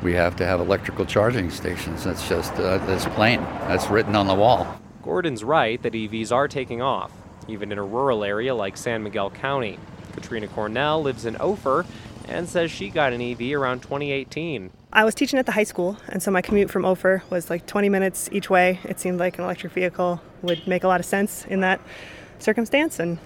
we 0.00 0.14
have 0.14 0.36
to 0.36 0.46
have 0.46 0.60
electrical 0.60 1.04
charging 1.04 1.50
stations. 1.50 2.04
That's 2.04 2.28
just 2.28 2.54
uh, 2.54 2.78
that's 2.86 3.06
plain. 3.06 3.40
That's 3.66 3.90
written 3.90 4.14
on 4.14 4.28
the 4.28 4.36
wall. 4.36 4.80
Gordon's 5.02 5.42
right 5.42 5.82
that 5.82 5.94
EVs 5.94 6.30
are 6.30 6.46
taking 6.46 6.80
off, 6.80 7.10
even 7.48 7.72
in 7.72 7.78
a 7.78 7.84
rural 7.84 8.22
area 8.22 8.54
like 8.54 8.76
San 8.76 9.02
Miguel 9.02 9.30
County. 9.30 9.80
Katrina 10.12 10.46
Cornell 10.46 11.02
lives 11.02 11.24
in 11.24 11.36
Ophir 11.40 11.84
and 12.28 12.48
says 12.48 12.70
she 12.70 12.88
got 12.88 13.12
an 13.12 13.20
EV 13.20 13.52
around 13.52 13.82
2018. 13.82 14.70
I 14.92 15.04
was 15.04 15.14
teaching 15.14 15.40
at 15.40 15.46
the 15.46 15.52
high 15.52 15.64
school, 15.64 15.96
and 16.08 16.22
so 16.22 16.30
my 16.30 16.40
commute 16.40 16.70
from 16.70 16.84
Ophir 16.84 17.24
was 17.30 17.50
like 17.50 17.66
20 17.66 17.88
minutes 17.88 18.28
each 18.30 18.48
way. 18.48 18.78
It 18.84 19.00
seemed 19.00 19.18
like 19.18 19.38
an 19.38 19.44
electric 19.44 19.72
vehicle 19.72 20.20
would 20.42 20.66
make 20.66 20.84
a 20.84 20.88
lot 20.88 21.00
of 21.00 21.06
sense 21.06 21.44
in 21.46 21.60
that 21.60 21.80
circumstance, 22.38 22.98
and 22.98 23.18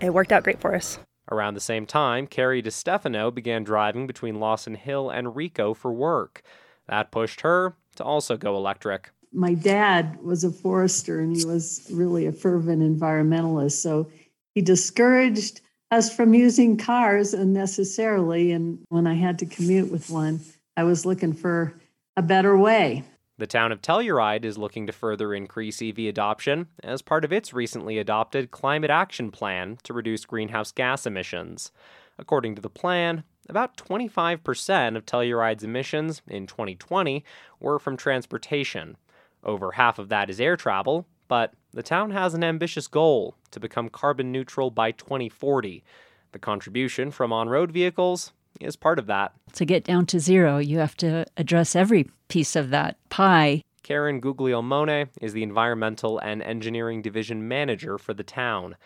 it 0.00 0.12
worked 0.12 0.32
out 0.32 0.44
great 0.44 0.60
for 0.60 0.74
us. 0.74 0.98
Around 1.30 1.54
the 1.54 1.60
same 1.60 1.86
time, 1.86 2.26
Carrie 2.26 2.62
DeStefano 2.62 3.32
began 3.34 3.64
driving 3.64 4.06
between 4.06 4.40
Lawson 4.40 4.74
Hill 4.74 5.08
and 5.08 5.34
Rico 5.36 5.72
for 5.72 5.92
work. 5.92 6.42
That 6.88 7.10
pushed 7.10 7.42
her 7.42 7.76
to 7.96 8.04
also 8.04 8.36
go 8.36 8.56
electric. 8.56 9.10
my 9.32 9.54
dad 9.54 10.18
was 10.22 10.44
a 10.44 10.50
forester 10.50 11.20
and 11.20 11.34
he 11.34 11.44
was 11.44 11.88
really 11.90 12.26
a 12.26 12.32
fervent 12.32 12.82
environmentalist. 12.82 13.80
So 13.80 14.10
he 14.54 14.60
discouraged 14.60 15.62
us 15.90 16.14
from 16.14 16.34
using 16.34 16.76
cars 16.76 17.32
unnecessarily. 17.32 18.52
And 18.52 18.80
when 18.88 19.06
I 19.06 19.14
had 19.14 19.38
to 19.38 19.46
commute 19.46 19.90
with 19.90 20.10
one, 20.10 20.40
I 20.76 20.84
was 20.84 21.06
looking 21.06 21.32
for 21.32 21.74
a 22.16 22.22
better 22.22 22.56
way. 22.58 23.04
The 23.42 23.48
town 23.48 23.72
of 23.72 23.82
Telluride 23.82 24.44
is 24.44 24.56
looking 24.56 24.86
to 24.86 24.92
further 24.92 25.34
increase 25.34 25.82
EV 25.82 25.98
adoption 25.98 26.68
as 26.84 27.02
part 27.02 27.24
of 27.24 27.32
its 27.32 27.52
recently 27.52 27.98
adopted 27.98 28.52
Climate 28.52 28.88
Action 28.88 29.32
Plan 29.32 29.78
to 29.82 29.92
reduce 29.92 30.24
greenhouse 30.24 30.70
gas 30.70 31.06
emissions. 31.06 31.72
According 32.20 32.54
to 32.54 32.62
the 32.62 32.70
plan, 32.70 33.24
about 33.48 33.76
25% 33.76 34.96
of 34.96 35.04
Telluride's 35.04 35.64
emissions 35.64 36.22
in 36.28 36.46
2020 36.46 37.24
were 37.58 37.80
from 37.80 37.96
transportation. 37.96 38.96
Over 39.42 39.72
half 39.72 39.98
of 39.98 40.08
that 40.08 40.30
is 40.30 40.40
air 40.40 40.56
travel, 40.56 41.08
but 41.26 41.52
the 41.74 41.82
town 41.82 42.12
has 42.12 42.34
an 42.34 42.44
ambitious 42.44 42.86
goal 42.86 43.34
to 43.50 43.58
become 43.58 43.88
carbon 43.88 44.30
neutral 44.30 44.70
by 44.70 44.92
2040. 44.92 45.82
The 46.30 46.38
contribution 46.38 47.10
from 47.10 47.32
on 47.32 47.48
road 47.48 47.72
vehicles 47.72 48.32
is 48.60 48.76
part 48.76 48.98
of 48.98 49.06
that. 49.06 49.32
To 49.54 49.64
get 49.64 49.84
down 49.84 50.06
to 50.06 50.20
zero, 50.20 50.58
you 50.58 50.78
have 50.78 50.96
to 50.98 51.26
address 51.36 51.76
every 51.76 52.08
piece 52.28 52.56
of 52.56 52.70
that 52.70 52.96
pie. 53.08 53.62
Karen 53.82 54.20
Guglielmone 54.20 55.08
is 55.20 55.32
the 55.32 55.42
Environmental 55.42 56.18
and 56.18 56.42
Engineering 56.42 57.02
Division 57.02 57.48
Manager 57.48 57.98
for 57.98 58.14
the 58.14 58.22
town. 58.22 58.76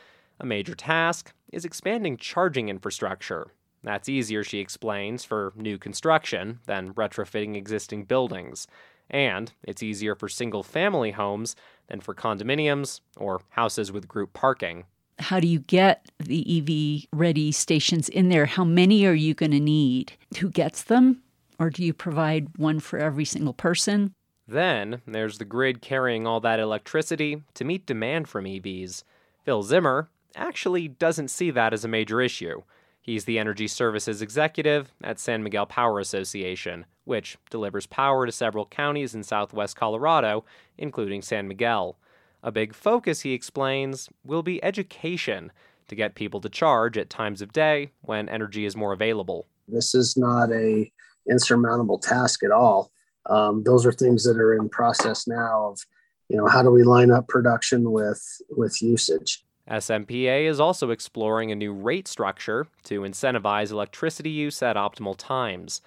A 0.41 0.47
major 0.47 0.75
task 0.75 1.33
is 1.53 1.65
expanding 1.65 2.17
charging 2.17 2.69
infrastructure. 2.69 3.49
That's 3.83 4.09
easier, 4.09 4.43
she 4.43 4.59
explains, 4.59 5.25
for 5.25 5.53
new 5.55 5.79
construction 5.79 6.61
than 6.67 6.95
retrofitting 6.95 7.57
existing 7.57 8.05
buildings. 8.05 8.67
And 9.09 9.53
it's 9.63 9.83
easier 9.83 10.15
for 10.15 10.29
single 10.29 10.63
family 10.63 11.13
homes 11.13 11.55
than 11.89 12.01
for 12.01 12.15
condominiums 12.15 13.01
or 13.17 13.43
houses 13.51 13.93
with 13.93 14.09
group 14.09 14.33
parking. 14.33 14.85
How 15.19 15.41
do 15.41 15.49
you 15.49 15.61
get 15.61 16.07
the 16.19 16.45
EV 16.59 17.09
ready 17.19 17.51
stations 17.53 18.09
in 18.09 18.29
there? 18.29 18.47
How 18.47 18.65
many 18.65 19.07
are 19.07 19.15
you 19.15 19.35
going 19.35 19.53
to 19.53 19.61
need? 19.61 20.13
Who 20.39 20.51
gets 20.51 20.83
them? 20.83 21.23
Or 21.59 21.71
do 21.71 21.83
you 21.83 21.95
provide 21.95 22.59
one 22.59 22.81
for 22.81 22.99
every 22.99 23.25
single 23.25 23.55
person? 23.55 24.13
Then 24.47 25.01
there's 25.07 25.39
the 25.39 25.45
grid 25.45 25.81
carrying 25.81 26.27
all 26.27 26.41
that 26.41 26.61
electricity 26.61 27.43
to 27.55 27.65
meet 27.65 27.87
demand 27.87 28.29
from 28.29 28.45
EVs. 28.45 29.03
Phil 29.45 29.63
Zimmer 29.63 30.09
actually 30.37 30.87
doesn't 30.87 31.29
see 31.29 31.51
that 31.51 31.73
as 31.73 31.85
a 31.85 31.89
major 31.89 32.21
issue. 32.21 32.63
He's 33.01 33.25
the 33.25 33.39
energy 33.39 33.69
services 33.69 34.21
executive 34.21 34.93
at 35.03 35.19
San 35.19 35.43
Miguel 35.43 35.67
Power 35.67 35.99
Association, 36.01 36.87
which 37.05 37.39
delivers 37.51 37.87
power 37.87 38.27
to 38.27 38.33
several 38.33 38.67
counties 38.67 39.15
in 39.15 39.23
southwest 39.23 39.77
Colorado, 39.77 40.45
including 40.77 41.23
San 41.23 41.49
Miguel. 41.49 41.97
A 42.43 42.53
big 42.53 42.75
focus, 42.75 43.23
he 43.23 43.33
explains, 43.33 44.09
will 44.25 44.43
be 44.43 44.63
education 44.63 45.53
to 45.89 45.95
get 45.95 46.15
people 46.15 46.41
to 46.41 46.49
charge 46.49 46.99
at 46.99 47.11
times 47.11 47.43
of 47.43 47.53
day 47.53 47.91
when 48.03 48.29
energy 48.29 48.65
is 48.65 48.77
more 48.77 48.93
available. 48.93 49.47
This 49.69 49.95
is 49.95 50.17
not 50.17 50.53
a 50.53 50.91
insurmountable 51.29 51.99
task 51.99 52.43
at 52.43 52.51
all. 52.51 52.91
Um, 53.29 53.63
those 53.65 53.85
are 53.85 53.93
things 53.93 54.25
that 54.25 54.37
are 54.37 54.55
in 54.55 54.69
process 54.69 55.27
now 55.27 55.71
of, 55.71 55.81
you 56.29 56.37
know, 56.37 56.47
how 56.47 56.63
do 56.63 56.71
we 56.71 56.83
line 56.83 57.11
up 57.11 57.29
production 57.29 57.91
with 57.91 58.23
with 58.51 58.81
usage? 58.81 59.45
SMPA 59.69 60.49
is 60.49 60.61
also 60.61 60.91
exploring 60.91 61.51
a 61.51 61.57
new 61.57 61.73
rate 61.73 62.07
structure 62.07 62.69
to 62.85 63.01
incentivize 63.01 63.73
electricity 63.73 64.31
use 64.31 64.63
at 64.63 64.77
optimal 64.77 65.17
times. 65.17 65.81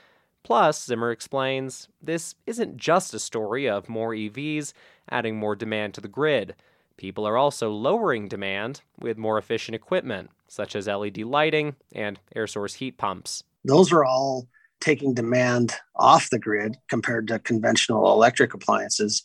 Plus, 0.43 0.83
Zimmer 0.83 1.11
explains, 1.11 1.89
this 2.01 2.35
isn't 2.45 2.77
just 2.77 3.13
a 3.13 3.19
story 3.19 3.69
of 3.69 3.89
more 3.89 4.11
EVs 4.11 4.73
adding 5.09 5.37
more 5.37 5.55
demand 5.55 5.93
to 5.93 6.01
the 6.01 6.07
grid. 6.07 6.55
People 6.97 7.25
are 7.27 7.37
also 7.37 7.71
lowering 7.71 8.27
demand 8.27 8.81
with 8.99 9.17
more 9.17 9.37
efficient 9.37 9.75
equipment, 9.75 10.31
such 10.47 10.75
as 10.75 10.87
LED 10.87 11.19
lighting 11.19 11.75
and 11.93 12.19
air 12.35 12.47
source 12.47 12.75
heat 12.75 12.97
pumps. 12.97 13.43
Those 13.63 13.91
are 13.91 14.03
all 14.03 14.47
taking 14.79 15.13
demand 15.13 15.75
off 15.95 16.29
the 16.29 16.39
grid 16.39 16.77
compared 16.89 17.27
to 17.27 17.39
conventional 17.39 18.11
electric 18.11 18.53
appliances 18.53 19.23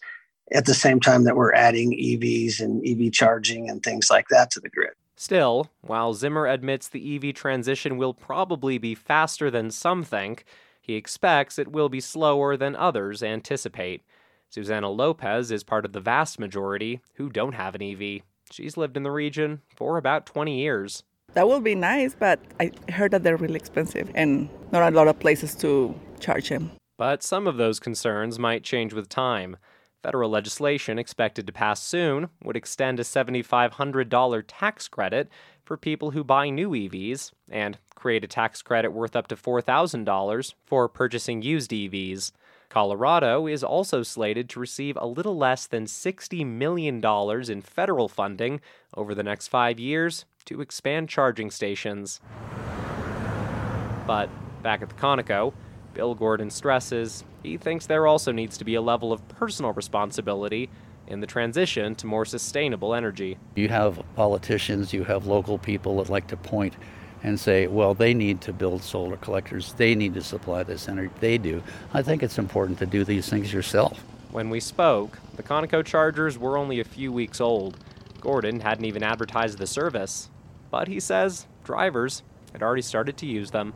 at 0.52 0.66
the 0.66 0.74
same 0.74 1.00
time 1.00 1.24
that 1.24 1.36
we're 1.36 1.54
adding 1.54 1.92
EVs 1.92 2.60
and 2.60 2.86
EV 2.86 3.12
charging 3.12 3.70
and 3.70 3.82
things 3.82 4.10
like 4.10 4.28
that 4.28 4.50
to 4.50 4.60
the 4.60 4.68
grid. 4.68 4.90
Still, 5.16 5.70
while 5.80 6.12
Zimmer 6.12 6.46
admits 6.46 6.88
the 6.88 7.16
EV 7.16 7.34
transition 7.34 7.96
will 7.96 8.14
probably 8.14 8.78
be 8.78 8.94
faster 8.94 9.50
than 9.50 9.70
some 9.70 10.02
think, 10.02 10.44
he 10.84 10.96
expects 10.96 11.58
it 11.58 11.72
will 11.72 11.88
be 11.88 11.98
slower 11.98 12.58
than 12.58 12.76
others 12.76 13.22
anticipate. 13.22 14.02
Susanna 14.50 14.90
Lopez 14.90 15.50
is 15.50 15.64
part 15.64 15.86
of 15.86 15.94
the 15.94 16.00
vast 16.00 16.38
majority 16.38 17.00
who 17.14 17.30
don't 17.30 17.54
have 17.54 17.74
an 17.74 17.80
EV. 17.80 18.20
She's 18.50 18.76
lived 18.76 18.94
in 18.94 19.02
the 19.02 19.10
region 19.10 19.62
for 19.74 19.96
about 19.96 20.26
20 20.26 20.60
years. 20.60 21.02
That 21.32 21.48
would 21.48 21.64
be 21.64 21.74
nice, 21.74 22.14
but 22.14 22.38
I 22.60 22.70
heard 22.92 23.12
that 23.12 23.22
they're 23.22 23.38
really 23.38 23.56
expensive 23.56 24.10
and 24.14 24.50
not 24.72 24.92
a 24.92 24.94
lot 24.94 25.08
of 25.08 25.18
places 25.18 25.54
to 25.56 25.98
charge 26.20 26.50
them. 26.50 26.72
But 26.98 27.22
some 27.22 27.46
of 27.46 27.56
those 27.56 27.80
concerns 27.80 28.38
might 28.38 28.62
change 28.62 28.92
with 28.92 29.08
time. 29.08 29.56
Federal 30.02 30.28
legislation 30.28 30.98
expected 30.98 31.46
to 31.46 31.52
pass 31.54 31.82
soon 31.82 32.28
would 32.42 32.58
extend 32.58 33.00
a 33.00 33.04
$7,500 33.04 34.44
tax 34.46 34.86
credit 34.86 35.30
for 35.64 35.76
people 35.76 36.10
who 36.12 36.22
buy 36.22 36.50
new 36.50 36.70
EVs 36.70 37.32
and 37.50 37.78
create 37.94 38.22
a 38.22 38.28
tax 38.28 38.62
credit 38.62 38.92
worth 38.92 39.16
up 39.16 39.26
to 39.28 39.36
$4,000 39.36 40.54
for 40.64 40.88
purchasing 40.88 41.42
used 41.42 41.70
EVs. 41.70 42.32
Colorado 42.68 43.46
is 43.46 43.64
also 43.64 44.02
slated 44.02 44.48
to 44.50 44.60
receive 44.60 44.96
a 45.00 45.06
little 45.06 45.36
less 45.36 45.66
than 45.66 45.84
$60 45.84 46.46
million 46.46 47.02
in 47.50 47.62
federal 47.62 48.08
funding 48.08 48.60
over 48.96 49.14
the 49.14 49.22
next 49.22 49.48
five 49.48 49.78
years 49.78 50.24
to 50.44 50.60
expand 50.60 51.08
charging 51.08 51.50
stations. 51.50 52.20
But 54.06 54.28
back 54.62 54.82
at 54.82 54.88
the 54.88 54.94
Conoco, 54.96 55.52
Bill 55.94 56.14
Gordon 56.14 56.50
stresses 56.50 57.24
he 57.44 57.58
thinks 57.58 57.86
there 57.86 58.06
also 58.06 58.32
needs 58.32 58.58
to 58.58 58.64
be 58.64 58.74
a 58.74 58.80
level 58.80 59.12
of 59.12 59.26
personal 59.28 59.72
responsibility 59.72 60.70
in 61.06 61.20
the 61.20 61.26
transition 61.26 61.94
to 61.96 62.06
more 62.06 62.24
sustainable 62.24 62.94
energy. 62.94 63.36
You 63.56 63.68
have 63.68 64.02
politicians, 64.16 64.92
you 64.92 65.04
have 65.04 65.26
local 65.26 65.58
people 65.58 65.98
that 65.98 66.08
like 66.08 66.26
to 66.28 66.36
point 66.36 66.74
and 67.22 67.40
say, 67.40 67.66
well, 67.66 67.94
they 67.94 68.12
need 68.12 68.40
to 68.42 68.52
build 68.52 68.82
solar 68.82 69.16
collectors, 69.16 69.72
they 69.74 69.94
need 69.94 70.14
to 70.14 70.22
supply 70.22 70.62
this 70.62 70.88
energy, 70.88 71.12
they 71.20 71.38
do. 71.38 71.62
I 71.92 72.02
think 72.02 72.22
it's 72.22 72.38
important 72.38 72.78
to 72.80 72.86
do 72.86 73.04
these 73.04 73.28
things 73.28 73.52
yourself. 73.52 73.98
When 74.30 74.50
we 74.50 74.60
spoke, 74.60 75.18
the 75.36 75.42
Conoco 75.42 75.84
Chargers 75.84 76.38
were 76.38 76.58
only 76.58 76.80
a 76.80 76.84
few 76.84 77.12
weeks 77.12 77.40
old. 77.40 77.78
Gordon 78.20 78.60
hadn't 78.60 78.84
even 78.84 79.02
advertised 79.02 79.58
the 79.58 79.66
service, 79.66 80.28
but 80.70 80.88
he 80.88 81.00
says 81.00 81.46
drivers 81.62 82.22
had 82.52 82.62
already 82.62 82.82
started 82.82 83.16
to 83.18 83.26
use 83.26 83.50
them. 83.50 83.72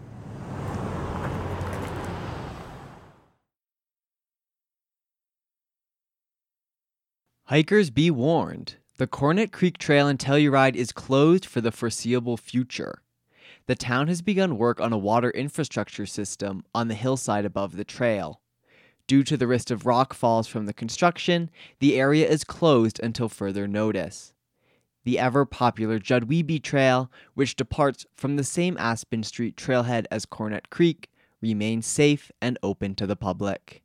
Hikers 7.48 7.88
be 7.88 8.10
warned. 8.10 8.74
The 8.98 9.06
Cornet 9.06 9.52
Creek 9.52 9.78
Trail 9.78 10.06
and 10.06 10.18
Telluride 10.18 10.76
is 10.76 10.92
closed 10.92 11.46
for 11.46 11.62
the 11.62 11.72
foreseeable 11.72 12.36
future. 12.36 13.00
The 13.64 13.74
town 13.74 14.08
has 14.08 14.20
begun 14.20 14.58
work 14.58 14.82
on 14.82 14.92
a 14.92 14.98
water 14.98 15.30
infrastructure 15.30 16.04
system 16.04 16.62
on 16.74 16.88
the 16.88 16.94
hillside 16.94 17.46
above 17.46 17.76
the 17.76 17.86
trail. 17.86 18.42
Due 19.06 19.22
to 19.22 19.38
the 19.38 19.46
risk 19.46 19.70
of 19.70 19.86
rock 19.86 20.12
falls 20.12 20.46
from 20.46 20.66
the 20.66 20.74
construction, 20.74 21.48
the 21.78 21.98
area 21.98 22.28
is 22.28 22.44
closed 22.44 23.00
until 23.02 23.30
further 23.30 23.66
notice. 23.66 24.34
The 25.04 25.18
ever 25.18 25.46
popular 25.46 25.98
Jud 25.98 26.28
Wiebe 26.28 26.62
Trail, 26.62 27.10
which 27.32 27.56
departs 27.56 28.04
from 28.14 28.36
the 28.36 28.44
same 28.44 28.76
Aspen 28.76 29.22
Street 29.22 29.56
trailhead 29.56 30.04
as 30.10 30.26
Cornet 30.26 30.68
Creek, 30.68 31.08
remains 31.40 31.86
safe 31.86 32.30
and 32.42 32.58
open 32.62 32.94
to 32.96 33.06
the 33.06 33.16
public. 33.16 33.82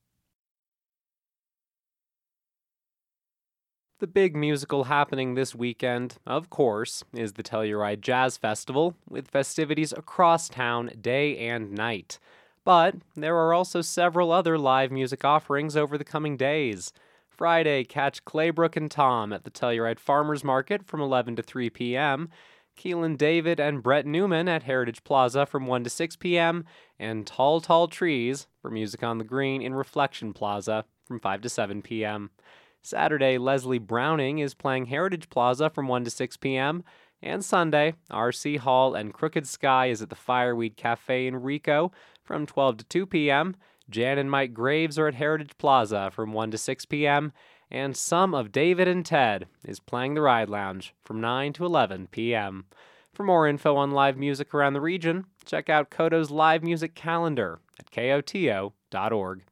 The 4.03 4.07
big 4.07 4.35
musical 4.35 4.83
happening 4.83 5.33
this 5.33 5.55
weekend, 5.55 6.17
of 6.27 6.49
course, 6.49 7.05
is 7.13 7.31
the 7.31 7.41
Telluride 7.41 8.01
Jazz 8.01 8.35
Festival, 8.35 8.97
with 9.07 9.29
festivities 9.29 9.93
across 9.93 10.49
town 10.49 10.91
day 10.99 11.37
and 11.37 11.71
night. 11.71 12.19
But 12.65 12.95
there 13.15 13.37
are 13.37 13.53
also 13.53 13.79
several 13.79 14.33
other 14.33 14.57
live 14.57 14.91
music 14.91 15.23
offerings 15.23 15.77
over 15.77 15.97
the 15.97 16.03
coming 16.03 16.35
days. 16.35 16.91
Friday, 17.29 17.85
catch 17.85 18.25
Claybrook 18.25 18.75
and 18.75 18.91
Tom 18.91 19.31
at 19.31 19.45
the 19.45 19.49
Telluride 19.49 19.99
Farmers 19.99 20.43
Market 20.43 20.85
from 20.85 20.99
11 20.99 21.37
to 21.37 21.41
3 21.41 21.69
p.m., 21.69 22.27
Keelan 22.77 23.17
David 23.17 23.57
and 23.57 23.81
Brett 23.81 24.05
Newman 24.05 24.49
at 24.49 24.63
Heritage 24.63 25.05
Plaza 25.05 25.45
from 25.45 25.65
1 25.65 25.85
to 25.85 25.89
6 25.89 26.17
p.m., 26.17 26.65
and 26.99 27.25
Tall 27.25 27.61
Tall 27.61 27.87
Trees 27.87 28.47
for 28.61 28.69
Music 28.69 29.01
on 29.01 29.17
the 29.17 29.23
Green 29.23 29.61
in 29.61 29.73
Reflection 29.73 30.33
Plaza 30.33 30.83
from 31.07 31.21
5 31.21 31.39
to 31.39 31.47
7 31.47 31.81
p.m. 31.81 32.31
Saturday, 32.83 33.37
Leslie 33.37 33.79
Browning 33.79 34.39
is 34.39 34.53
playing 34.53 34.87
Heritage 34.87 35.29
Plaza 35.29 35.69
from 35.69 35.87
1 35.87 36.03
to 36.03 36.09
6 36.09 36.37
p.m. 36.37 36.83
And 37.21 37.43
Sunday, 37.43 37.93
RC 38.11 38.59
Hall 38.59 38.93
and 38.93 39.13
Crooked 39.13 39.47
Sky 39.47 39.87
is 39.87 40.01
at 40.01 40.09
the 40.09 40.15
Fireweed 40.15 40.75
Cafe 40.75 41.25
in 41.25 41.41
Rico 41.41 41.93
from 42.23 42.45
12 42.45 42.77
to 42.77 42.83
2 42.83 43.05
p.m. 43.05 43.55
Jan 43.89 44.17
and 44.17 44.29
Mike 44.29 44.53
Graves 44.53 44.99
are 44.99 45.07
at 45.07 45.15
Heritage 45.15 45.57
Plaza 45.57 46.11
from 46.11 46.33
1 46.33 46.51
to 46.51 46.57
6 46.57 46.85
p.m. 46.85 47.31
And 47.71 47.95
some 47.95 48.33
of 48.35 48.51
David 48.51 48.89
and 48.89 49.05
Ted 49.05 49.47
is 49.63 49.79
playing 49.79 50.13
the 50.15 50.21
Ride 50.21 50.49
Lounge 50.49 50.93
from 51.03 51.21
9 51.21 51.53
to 51.53 51.65
11 51.65 52.07
p.m. 52.11 52.65
For 53.13 53.23
more 53.23 53.47
info 53.47 53.75
on 53.77 53.91
live 53.91 54.17
music 54.17 54.53
around 54.53 54.73
the 54.73 54.81
region, 54.81 55.25
check 55.45 55.69
out 55.69 55.89
KOTO's 55.89 56.31
live 56.31 56.63
music 56.63 56.95
calendar 56.95 57.59
at 57.79 57.91
koto.org. 57.91 59.43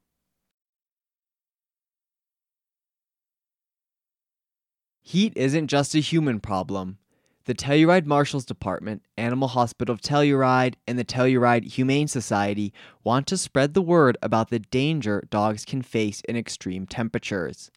Heat 5.11 5.33
isn't 5.35 5.67
just 5.67 5.93
a 5.93 5.99
human 5.99 6.39
problem. 6.39 6.97
The 7.43 7.53
Telluride 7.53 8.05
Marshals 8.05 8.45
Department, 8.45 9.01
Animal 9.17 9.49
Hospital 9.49 9.91
of 9.91 9.99
Telluride, 9.99 10.75
and 10.87 10.97
the 10.97 11.03
Telluride 11.03 11.65
Humane 11.73 12.07
Society 12.07 12.71
want 13.03 13.27
to 13.27 13.37
spread 13.37 13.73
the 13.73 13.81
word 13.81 14.17
about 14.21 14.51
the 14.51 14.59
danger 14.59 15.27
dogs 15.29 15.65
can 15.65 15.81
face 15.81 16.21
in 16.29 16.37
extreme 16.37 16.87
temperatures. 16.87 17.71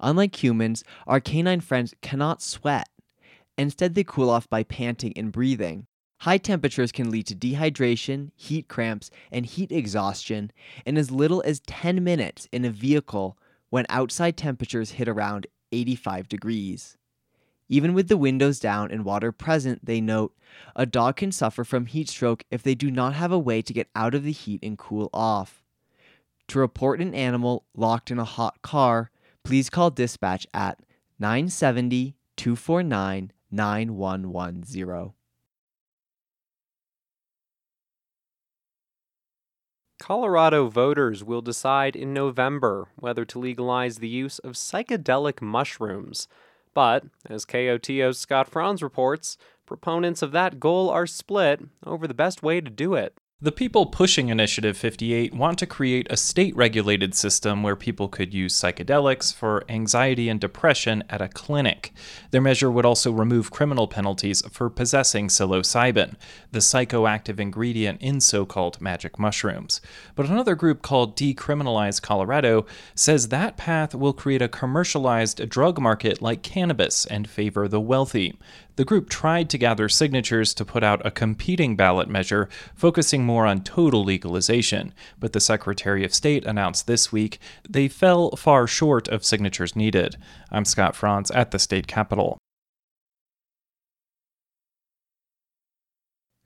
Unlike 0.00 0.42
humans, 0.42 0.82
our 1.06 1.20
canine 1.20 1.60
friends 1.60 1.94
cannot 2.02 2.42
sweat. 2.42 2.88
Instead, 3.56 3.94
they 3.94 4.02
cool 4.02 4.28
off 4.28 4.50
by 4.50 4.64
panting 4.64 5.12
and 5.14 5.30
breathing. 5.30 5.86
High 6.22 6.38
temperatures 6.38 6.90
can 6.90 7.12
lead 7.12 7.28
to 7.28 7.36
dehydration, 7.36 8.32
heat 8.34 8.66
cramps, 8.66 9.12
and 9.30 9.46
heat 9.46 9.70
exhaustion 9.70 10.50
in 10.84 10.98
as 10.98 11.12
little 11.12 11.40
as 11.46 11.60
10 11.68 12.02
minutes 12.02 12.48
in 12.50 12.64
a 12.64 12.70
vehicle 12.70 13.38
when 13.70 13.86
outside 13.88 14.36
temperatures 14.36 14.90
hit 14.92 15.08
around 15.08 15.46
85 15.72 16.28
degrees. 16.28 16.96
Even 17.68 17.92
with 17.92 18.08
the 18.08 18.16
windows 18.16 18.58
down 18.58 18.90
and 18.90 19.04
water 19.04 19.30
present, 19.30 19.84
they 19.84 20.00
note, 20.00 20.34
a 20.74 20.86
dog 20.86 21.16
can 21.16 21.30
suffer 21.30 21.64
from 21.64 21.86
heat 21.86 22.08
stroke 22.08 22.44
if 22.50 22.62
they 22.62 22.74
do 22.74 22.90
not 22.90 23.14
have 23.14 23.30
a 23.30 23.38
way 23.38 23.60
to 23.60 23.74
get 23.74 23.88
out 23.94 24.14
of 24.14 24.24
the 24.24 24.32
heat 24.32 24.60
and 24.62 24.78
cool 24.78 25.10
off. 25.12 25.62
To 26.48 26.58
report 26.58 27.00
an 27.00 27.14
animal 27.14 27.64
locked 27.76 28.10
in 28.10 28.18
a 28.18 28.24
hot 28.24 28.62
car, 28.62 29.10
please 29.44 29.68
call 29.68 29.90
dispatch 29.90 30.46
at 30.54 30.80
970 31.18 32.14
249 32.36 33.32
9110. 33.50 35.17
Colorado 39.98 40.68
voters 40.68 41.24
will 41.24 41.42
decide 41.42 41.96
in 41.96 42.14
November 42.14 42.88
whether 42.96 43.24
to 43.24 43.38
legalize 43.38 43.98
the 43.98 44.08
use 44.08 44.38
of 44.38 44.52
psychedelic 44.52 45.42
mushrooms. 45.42 46.28
But, 46.72 47.04
as 47.26 47.44
KOTO's 47.44 48.18
Scott 48.18 48.48
Franz 48.48 48.82
reports, 48.82 49.36
proponents 49.66 50.22
of 50.22 50.32
that 50.32 50.60
goal 50.60 50.88
are 50.88 51.06
split 51.06 51.62
over 51.84 52.06
the 52.06 52.14
best 52.14 52.42
way 52.42 52.60
to 52.60 52.70
do 52.70 52.94
it. 52.94 53.18
The 53.40 53.52
people 53.52 53.86
pushing 53.86 54.30
Initiative 54.30 54.76
58 54.76 55.32
want 55.32 55.60
to 55.60 55.66
create 55.66 56.08
a 56.10 56.16
state 56.16 56.56
regulated 56.56 57.14
system 57.14 57.62
where 57.62 57.76
people 57.76 58.08
could 58.08 58.34
use 58.34 58.52
psychedelics 58.52 59.32
for 59.32 59.64
anxiety 59.68 60.28
and 60.28 60.40
depression 60.40 61.04
at 61.08 61.22
a 61.22 61.28
clinic. 61.28 61.92
Their 62.32 62.40
measure 62.40 62.68
would 62.68 62.84
also 62.84 63.12
remove 63.12 63.52
criminal 63.52 63.86
penalties 63.86 64.42
for 64.50 64.68
possessing 64.68 65.28
psilocybin, 65.28 66.16
the 66.50 66.58
psychoactive 66.58 67.38
ingredient 67.38 68.02
in 68.02 68.20
so 68.20 68.44
called 68.44 68.80
magic 68.80 69.20
mushrooms. 69.20 69.80
But 70.16 70.26
another 70.26 70.56
group 70.56 70.82
called 70.82 71.16
Decriminalize 71.16 72.02
Colorado 72.02 72.66
says 72.96 73.28
that 73.28 73.56
path 73.56 73.94
will 73.94 74.12
create 74.12 74.42
a 74.42 74.48
commercialized 74.48 75.48
drug 75.48 75.80
market 75.80 76.20
like 76.20 76.42
cannabis 76.42 77.06
and 77.06 77.30
favor 77.30 77.68
the 77.68 77.80
wealthy. 77.80 78.36
The 78.78 78.84
group 78.84 79.10
tried 79.10 79.50
to 79.50 79.58
gather 79.58 79.88
signatures 79.88 80.54
to 80.54 80.64
put 80.64 80.84
out 80.84 81.04
a 81.04 81.10
competing 81.10 81.74
ballot 81.74 82.08
measure 82.08 82.48
focusing 82.76 83.24
more 83.24 83.44
on 83.44 83.64
total 83.64 84.04
legalization, 84.04 84.94
but 85.18 85.32
the 85.32 85.40
Secretary 85.40 86.04
of 86.04 86.14
State 86.14 86.44
announced 86.44 86.86
this 86.86 87.10
week 87.10 87.40
they 87.68 87.88
fell 87.88 88.36
far 88.36 88.68
short 88.68 89.08
of 89.08 89.24
signatures 89.24 89.74
needed. 89.74 90.16
I'm 90.52 90.64
Scott 90.64 90.94
Franz 90.94 91.32
at 91.32 91.50
the 91.50 91.58
state 91.58 91.88
capitol. 91.88 92.38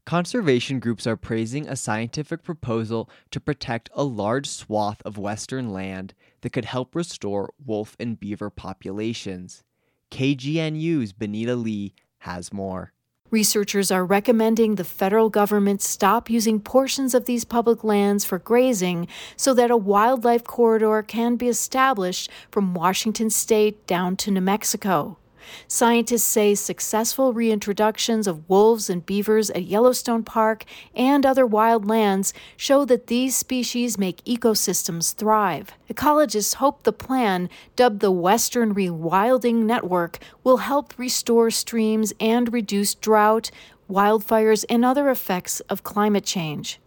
Conservation 0.07 0.81
groups 0.81 1.07
are 1.07 1.19
praising 1.19 1.69
a 1.69 1.77
scientific 1.77 2.43
proposal 2.43 3.11
to 3.31 3.41
protect 3.41 3.91
a 3.93 4.05
large 4.05 4.49
swath 4.49 5.03
of 5.05 5.19
western 5.19 5.71
land 5.71 6.15
that 6.41 6.55
could 6.55 6.65
help 6.65 6.95
restore 6.95 7.53
wolf 7.63 7.95
and 8.01 8.19
beaver 8.19 8.49
populations. 8.49 9.63
KGNU's 10.11 11.13
Benita 11.13 11.57
Lee 11.57 11.93
has 12.23 12.53
more. 12.53 12.93
Researchers 13.31 13.91
are 13.91 14.05
recommending 14.05 14.75
the 14.75 14.85
federal 14.85 15.31
government 15.31 15.81
stop 15.81 16.29
using 16.29 16.61
portions 16.61 17.15
of 17.15 17.25
these 17.25 17.47
public 17.47 17.83
lands 17.83 18.27
for 18.27 18.39
grazing 18.39 19.09
so 19.37 19.55
that 19.55 19.71
a 19.71 19.77
wildlife 19.77 20.45
corridor 20.45 21.03
can 21.03 21.37
be 21.37 21.49
established 21.49 22.31
from 22.51 22.75
Washington 22.75 23.31
state 23.31 23.87
down 23.87 24.17
to 24.17 24.31
New 24.31 24.43
Mexico. 24.43 25.17
Scientists 25.67 26.25
say 26.25 26.55
successful 26.55 27.35
reintroductions 27.35 28.27
of 28.27 28.49
wolves 28.49 28.91
and 28.91 29.05
beavers 29.07 29.51
at 29.51 29.65
Yellowstone 29.65 30.23
Park 30.23 30.65
and 30.95 31.25
other 31.25 31.47
wild 31.47 31.87
lands 31.87 32.33
show 32.57 32.85
that 32.85 33.07
these 33.07 33.37
species 33.37 33.99
make 33.99 34.25
ecosystems 34.25 35.15
thrive. 35.15 35.73
Ecologists 35.91 36.55
hope 36.55 36.83
the 36.83 36.93
plan, 36.93 37.49
dubbed 37.77 38.01
the 38.01 38.11
Western 38.11 38.75
Rewilding 38.75 39.65
Network, 39.65 40.19
will 40.45 40.59
help 40.59 40.99
restore 40.99 41.51
streams 41.51 42.13
and 42.21 42.53
reduce 42.53 42.95
drought, 42.95 43.51
wildfires, 43.91 44.65
and 44.69 44.85
other 44.85 45.11
effects 45.11 45.61
of 45.61 45.83
climate 45.83 46.25
change. 46.25 46.79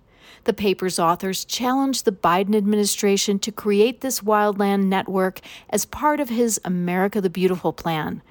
The 0.46 0.54
paper's 0.54 1.00
authors 1.00 1.44
challenged 1.44 2.06
the 2.06 2.12
Biden 2.12 2.56
administration 2.56 3.40
to 3.40 3.52
create 3.52 4.02
this 4.02 4.20
wildland 4.20 4.86
network 4.86 5.40
as 5.72 5.86
part 5.86 6.20
of 6.20 6.30
his 6.30 6.62
America 6.64 7.20
the 7.20 7.32
Beautiful 7.32 7.74
plan. 7.74 8.22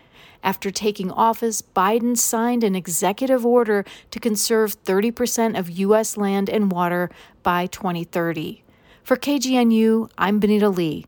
After 0.44 0.70
taking 0.70 1.10
office, 1.10 1.62
Biden 1.62 2.18
signed 2.18 2.62
an 2.62 2.76
executive 2.76 3.46
order 3.46 3.82
to 4.10 4.20
conserve 4.20 4.84
30% 4.84 5.58
of 5.58 5.70
U.S. 5.70 6.18
land 6.18 6.50
and 6.50 6.70
water 6.70 7.08
by 7.42 7.64
2030. 7.64 8.62
For 9.02 9.16
KGNU, 9.16 10.10
I'm 10.18 10.40
Benita 10.40 10.68
Lee. 10.68 11.06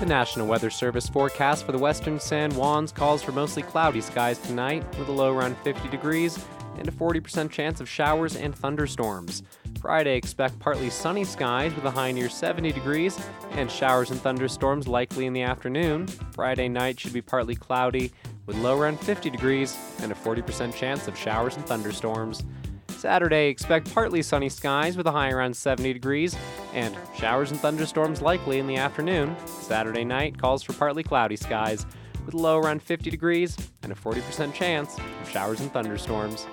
The 0.00 0.06
National 0.06 0.48
Weather 0.48 0.70
Service 0.70 1.08
forecast 1.08 1.64
for 1.64 1.70
the 1.70 1.78
western 1.78 2.18
San 2.18 2.50
Juans 2.50 2.90
calls 2.90 3.22
for 3.22 3.30
mostly 3.30 3.62
cloudy 3.62 4.00
skies 4.00 4.38
tonight 4.38 4.84
with 4.98 5.06
a 5.06 5.12
low 5.12 5.32
around 5.32 5.56
50 5.58 5.88
degrees. 5.88 6.44
and 6.78 6.88
a 6.88 6.90
40% 6.90 7.50
chance 7.50 7.82
of 7.82 7.88
showers 7.88 8.34
and 8.34 8.54
thunderstorms. 8.54 9.42
Friday, 9.82 10.16
expect 10.16 10.60
partly 10.60 10.88
sunny 10.90 11.24
skies 11.24 11.74
with 11.74 11.84
a 11.84 11.90
high 11.90 12.12
near 12.12 12.28
70 12.28 12.70
degrees 12.70 13.18
and 13.50 13.68
showers 13.68 14.12
and 14.12 14.20
thunderstorms 14.20 14.86
likely 14.86 15.26
in 15.26 15.32
the 15.32 15.42
afternoon. 15.42 16.06
Friday 16.06 16.68
night 16.68 17.00
should 17.00 17.12
be 17.12 17.20
partly 17.20 17.56
cloudy 17.56 18.12
with 18.46 18.56
low 18.58 18.78
around 18.78 19.00
50 19.00 19.28
degrees 19.28 19.76
and 20.00 20.12
a 20.12 20.14
40% 20.14 20.72
chance 20.72 21.08
of 21.08 21.18
showers 21.18 21.56
and 21.56 21.66
thunderstorms. 21.66 22.44
Saturday, 22.90 23.48
expect 23.48 23.92
partly 23.92 24.22
sunny 24.22 24.48
skies 24.48 24.96
with 24.96 25.08
a 25.08 25.10
high 25.10 25.32
around 25.32 25.56
70 25.56 25.92
degrees 25.92 26.36
and 26.72 26.96
showers 27.16 27.50
and 27.50 27.58
thunderstorms 27.58 28.22
likely 28.22 28.60
in 28.60 28.68
the 28.68 28.76
afternoon. 28.76 29.34
Saturday 29.46 30.04
night 30.04 30.38
calls 30.38 30.62
for 30.62 30.74
partly 30.74 31.02
cloudy 31.02 31.34
skies 31.34 31.86
with 32.24 32.34
low 32.34 32.58
around 32.58 32.80
50 32.80 33.10
degrees 33.10 33.56
and 33.82 33.90
a 33.90 33.96
40% 33.96 34.54
chance 34.54 34.96
of 34.96 35.28
showers 35.28 35.60
and 35.60 35.72
thunderstorms. 35.72 36.46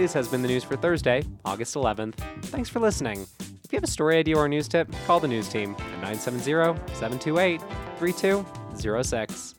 This 0.00 0.14
has 0.14 0.28
been 0.28 0.40
the 0.40 0.48
news 0.48 0.64
for 0.64 0.76
Thursday, 0.76 1.22
August 1.44 1.74
11th. 1.74 2.14
Thanks 2.44 2.70
for 2.70 2.80
listening. 2.80 3.26
If 3.38 3.70
you 3.70 3.76
have 3.76 3.84
a 3.84 3.86
story 3.86 4.16
idea 4.16 4.34
or 4.34 4.48
news 4.48 4.66
tip, 4.66 4.90
call 5.06 5.20
the 5.20 5.28
news 5.28 5.46
team 5.46 5.72
at 5.78 6.00
970 6.00 6.42
728 6.94 7.60
3206. 7.98 9.54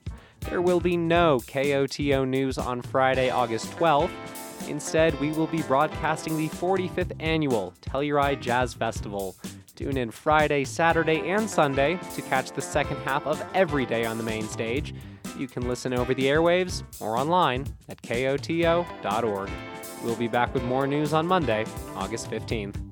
There 0.49 0.63
will 0.63 0.79
be 0.79 0.97
no 0.97 1.37
KOTO 1.41 2.27
news 2.27 2.57
on 2.57 2.81
Friday, 2.81 3.29
August 3.29 3.69
12th. 3.73 4.09
Instead, 4.67 5.17
we 5.19 5.29
will 5.33 5.45
be 5.45 5.61
broadcasting 5.61 6.35
the 6.35 6.49
45th 6.49 7.11
annual 7.19 7.75
Telluride 7.83 8.41
Jazz 8.41 8.73
Festival. 8.73 9.35
Tune 9.75 9.95
in 9.95 10.09
Friday, 10.09 10.63
Saturday, 10.63 11.29
and 11.29 11.47
Sunday 11.47 11.99
to 12.15 12.21
catch 12.23 12.51
the 12.51 12.63
second 12.63 12.97
half 13.03 13.27
of 13.27 13.45
every 13.53 13.85
day 13.85 14.05
on 14.05 14.17
the 14.17 14.23
main 14.23 14.47
stage. 14.47 14.95
You 15.37 15.47
can 15.47 15.67
listen 15.67 15.93
over 15.93 16.15
the 16.15 16.23
airwaves 16.23 16.81
or 16.99 17.15
online 17.15 17.67
at 17.89 18.01
koto.org. 18.01 19.51
We'll 20.03 20.15
be 20.15 20.27
back 20.27 20.53
with 20.53 20.63
more 20.63 20.87
news 20.87 21.13
on 21.13 21.27
Monday, 21.27 21.65
August 21.95 22.29
15th. 22.29 22.90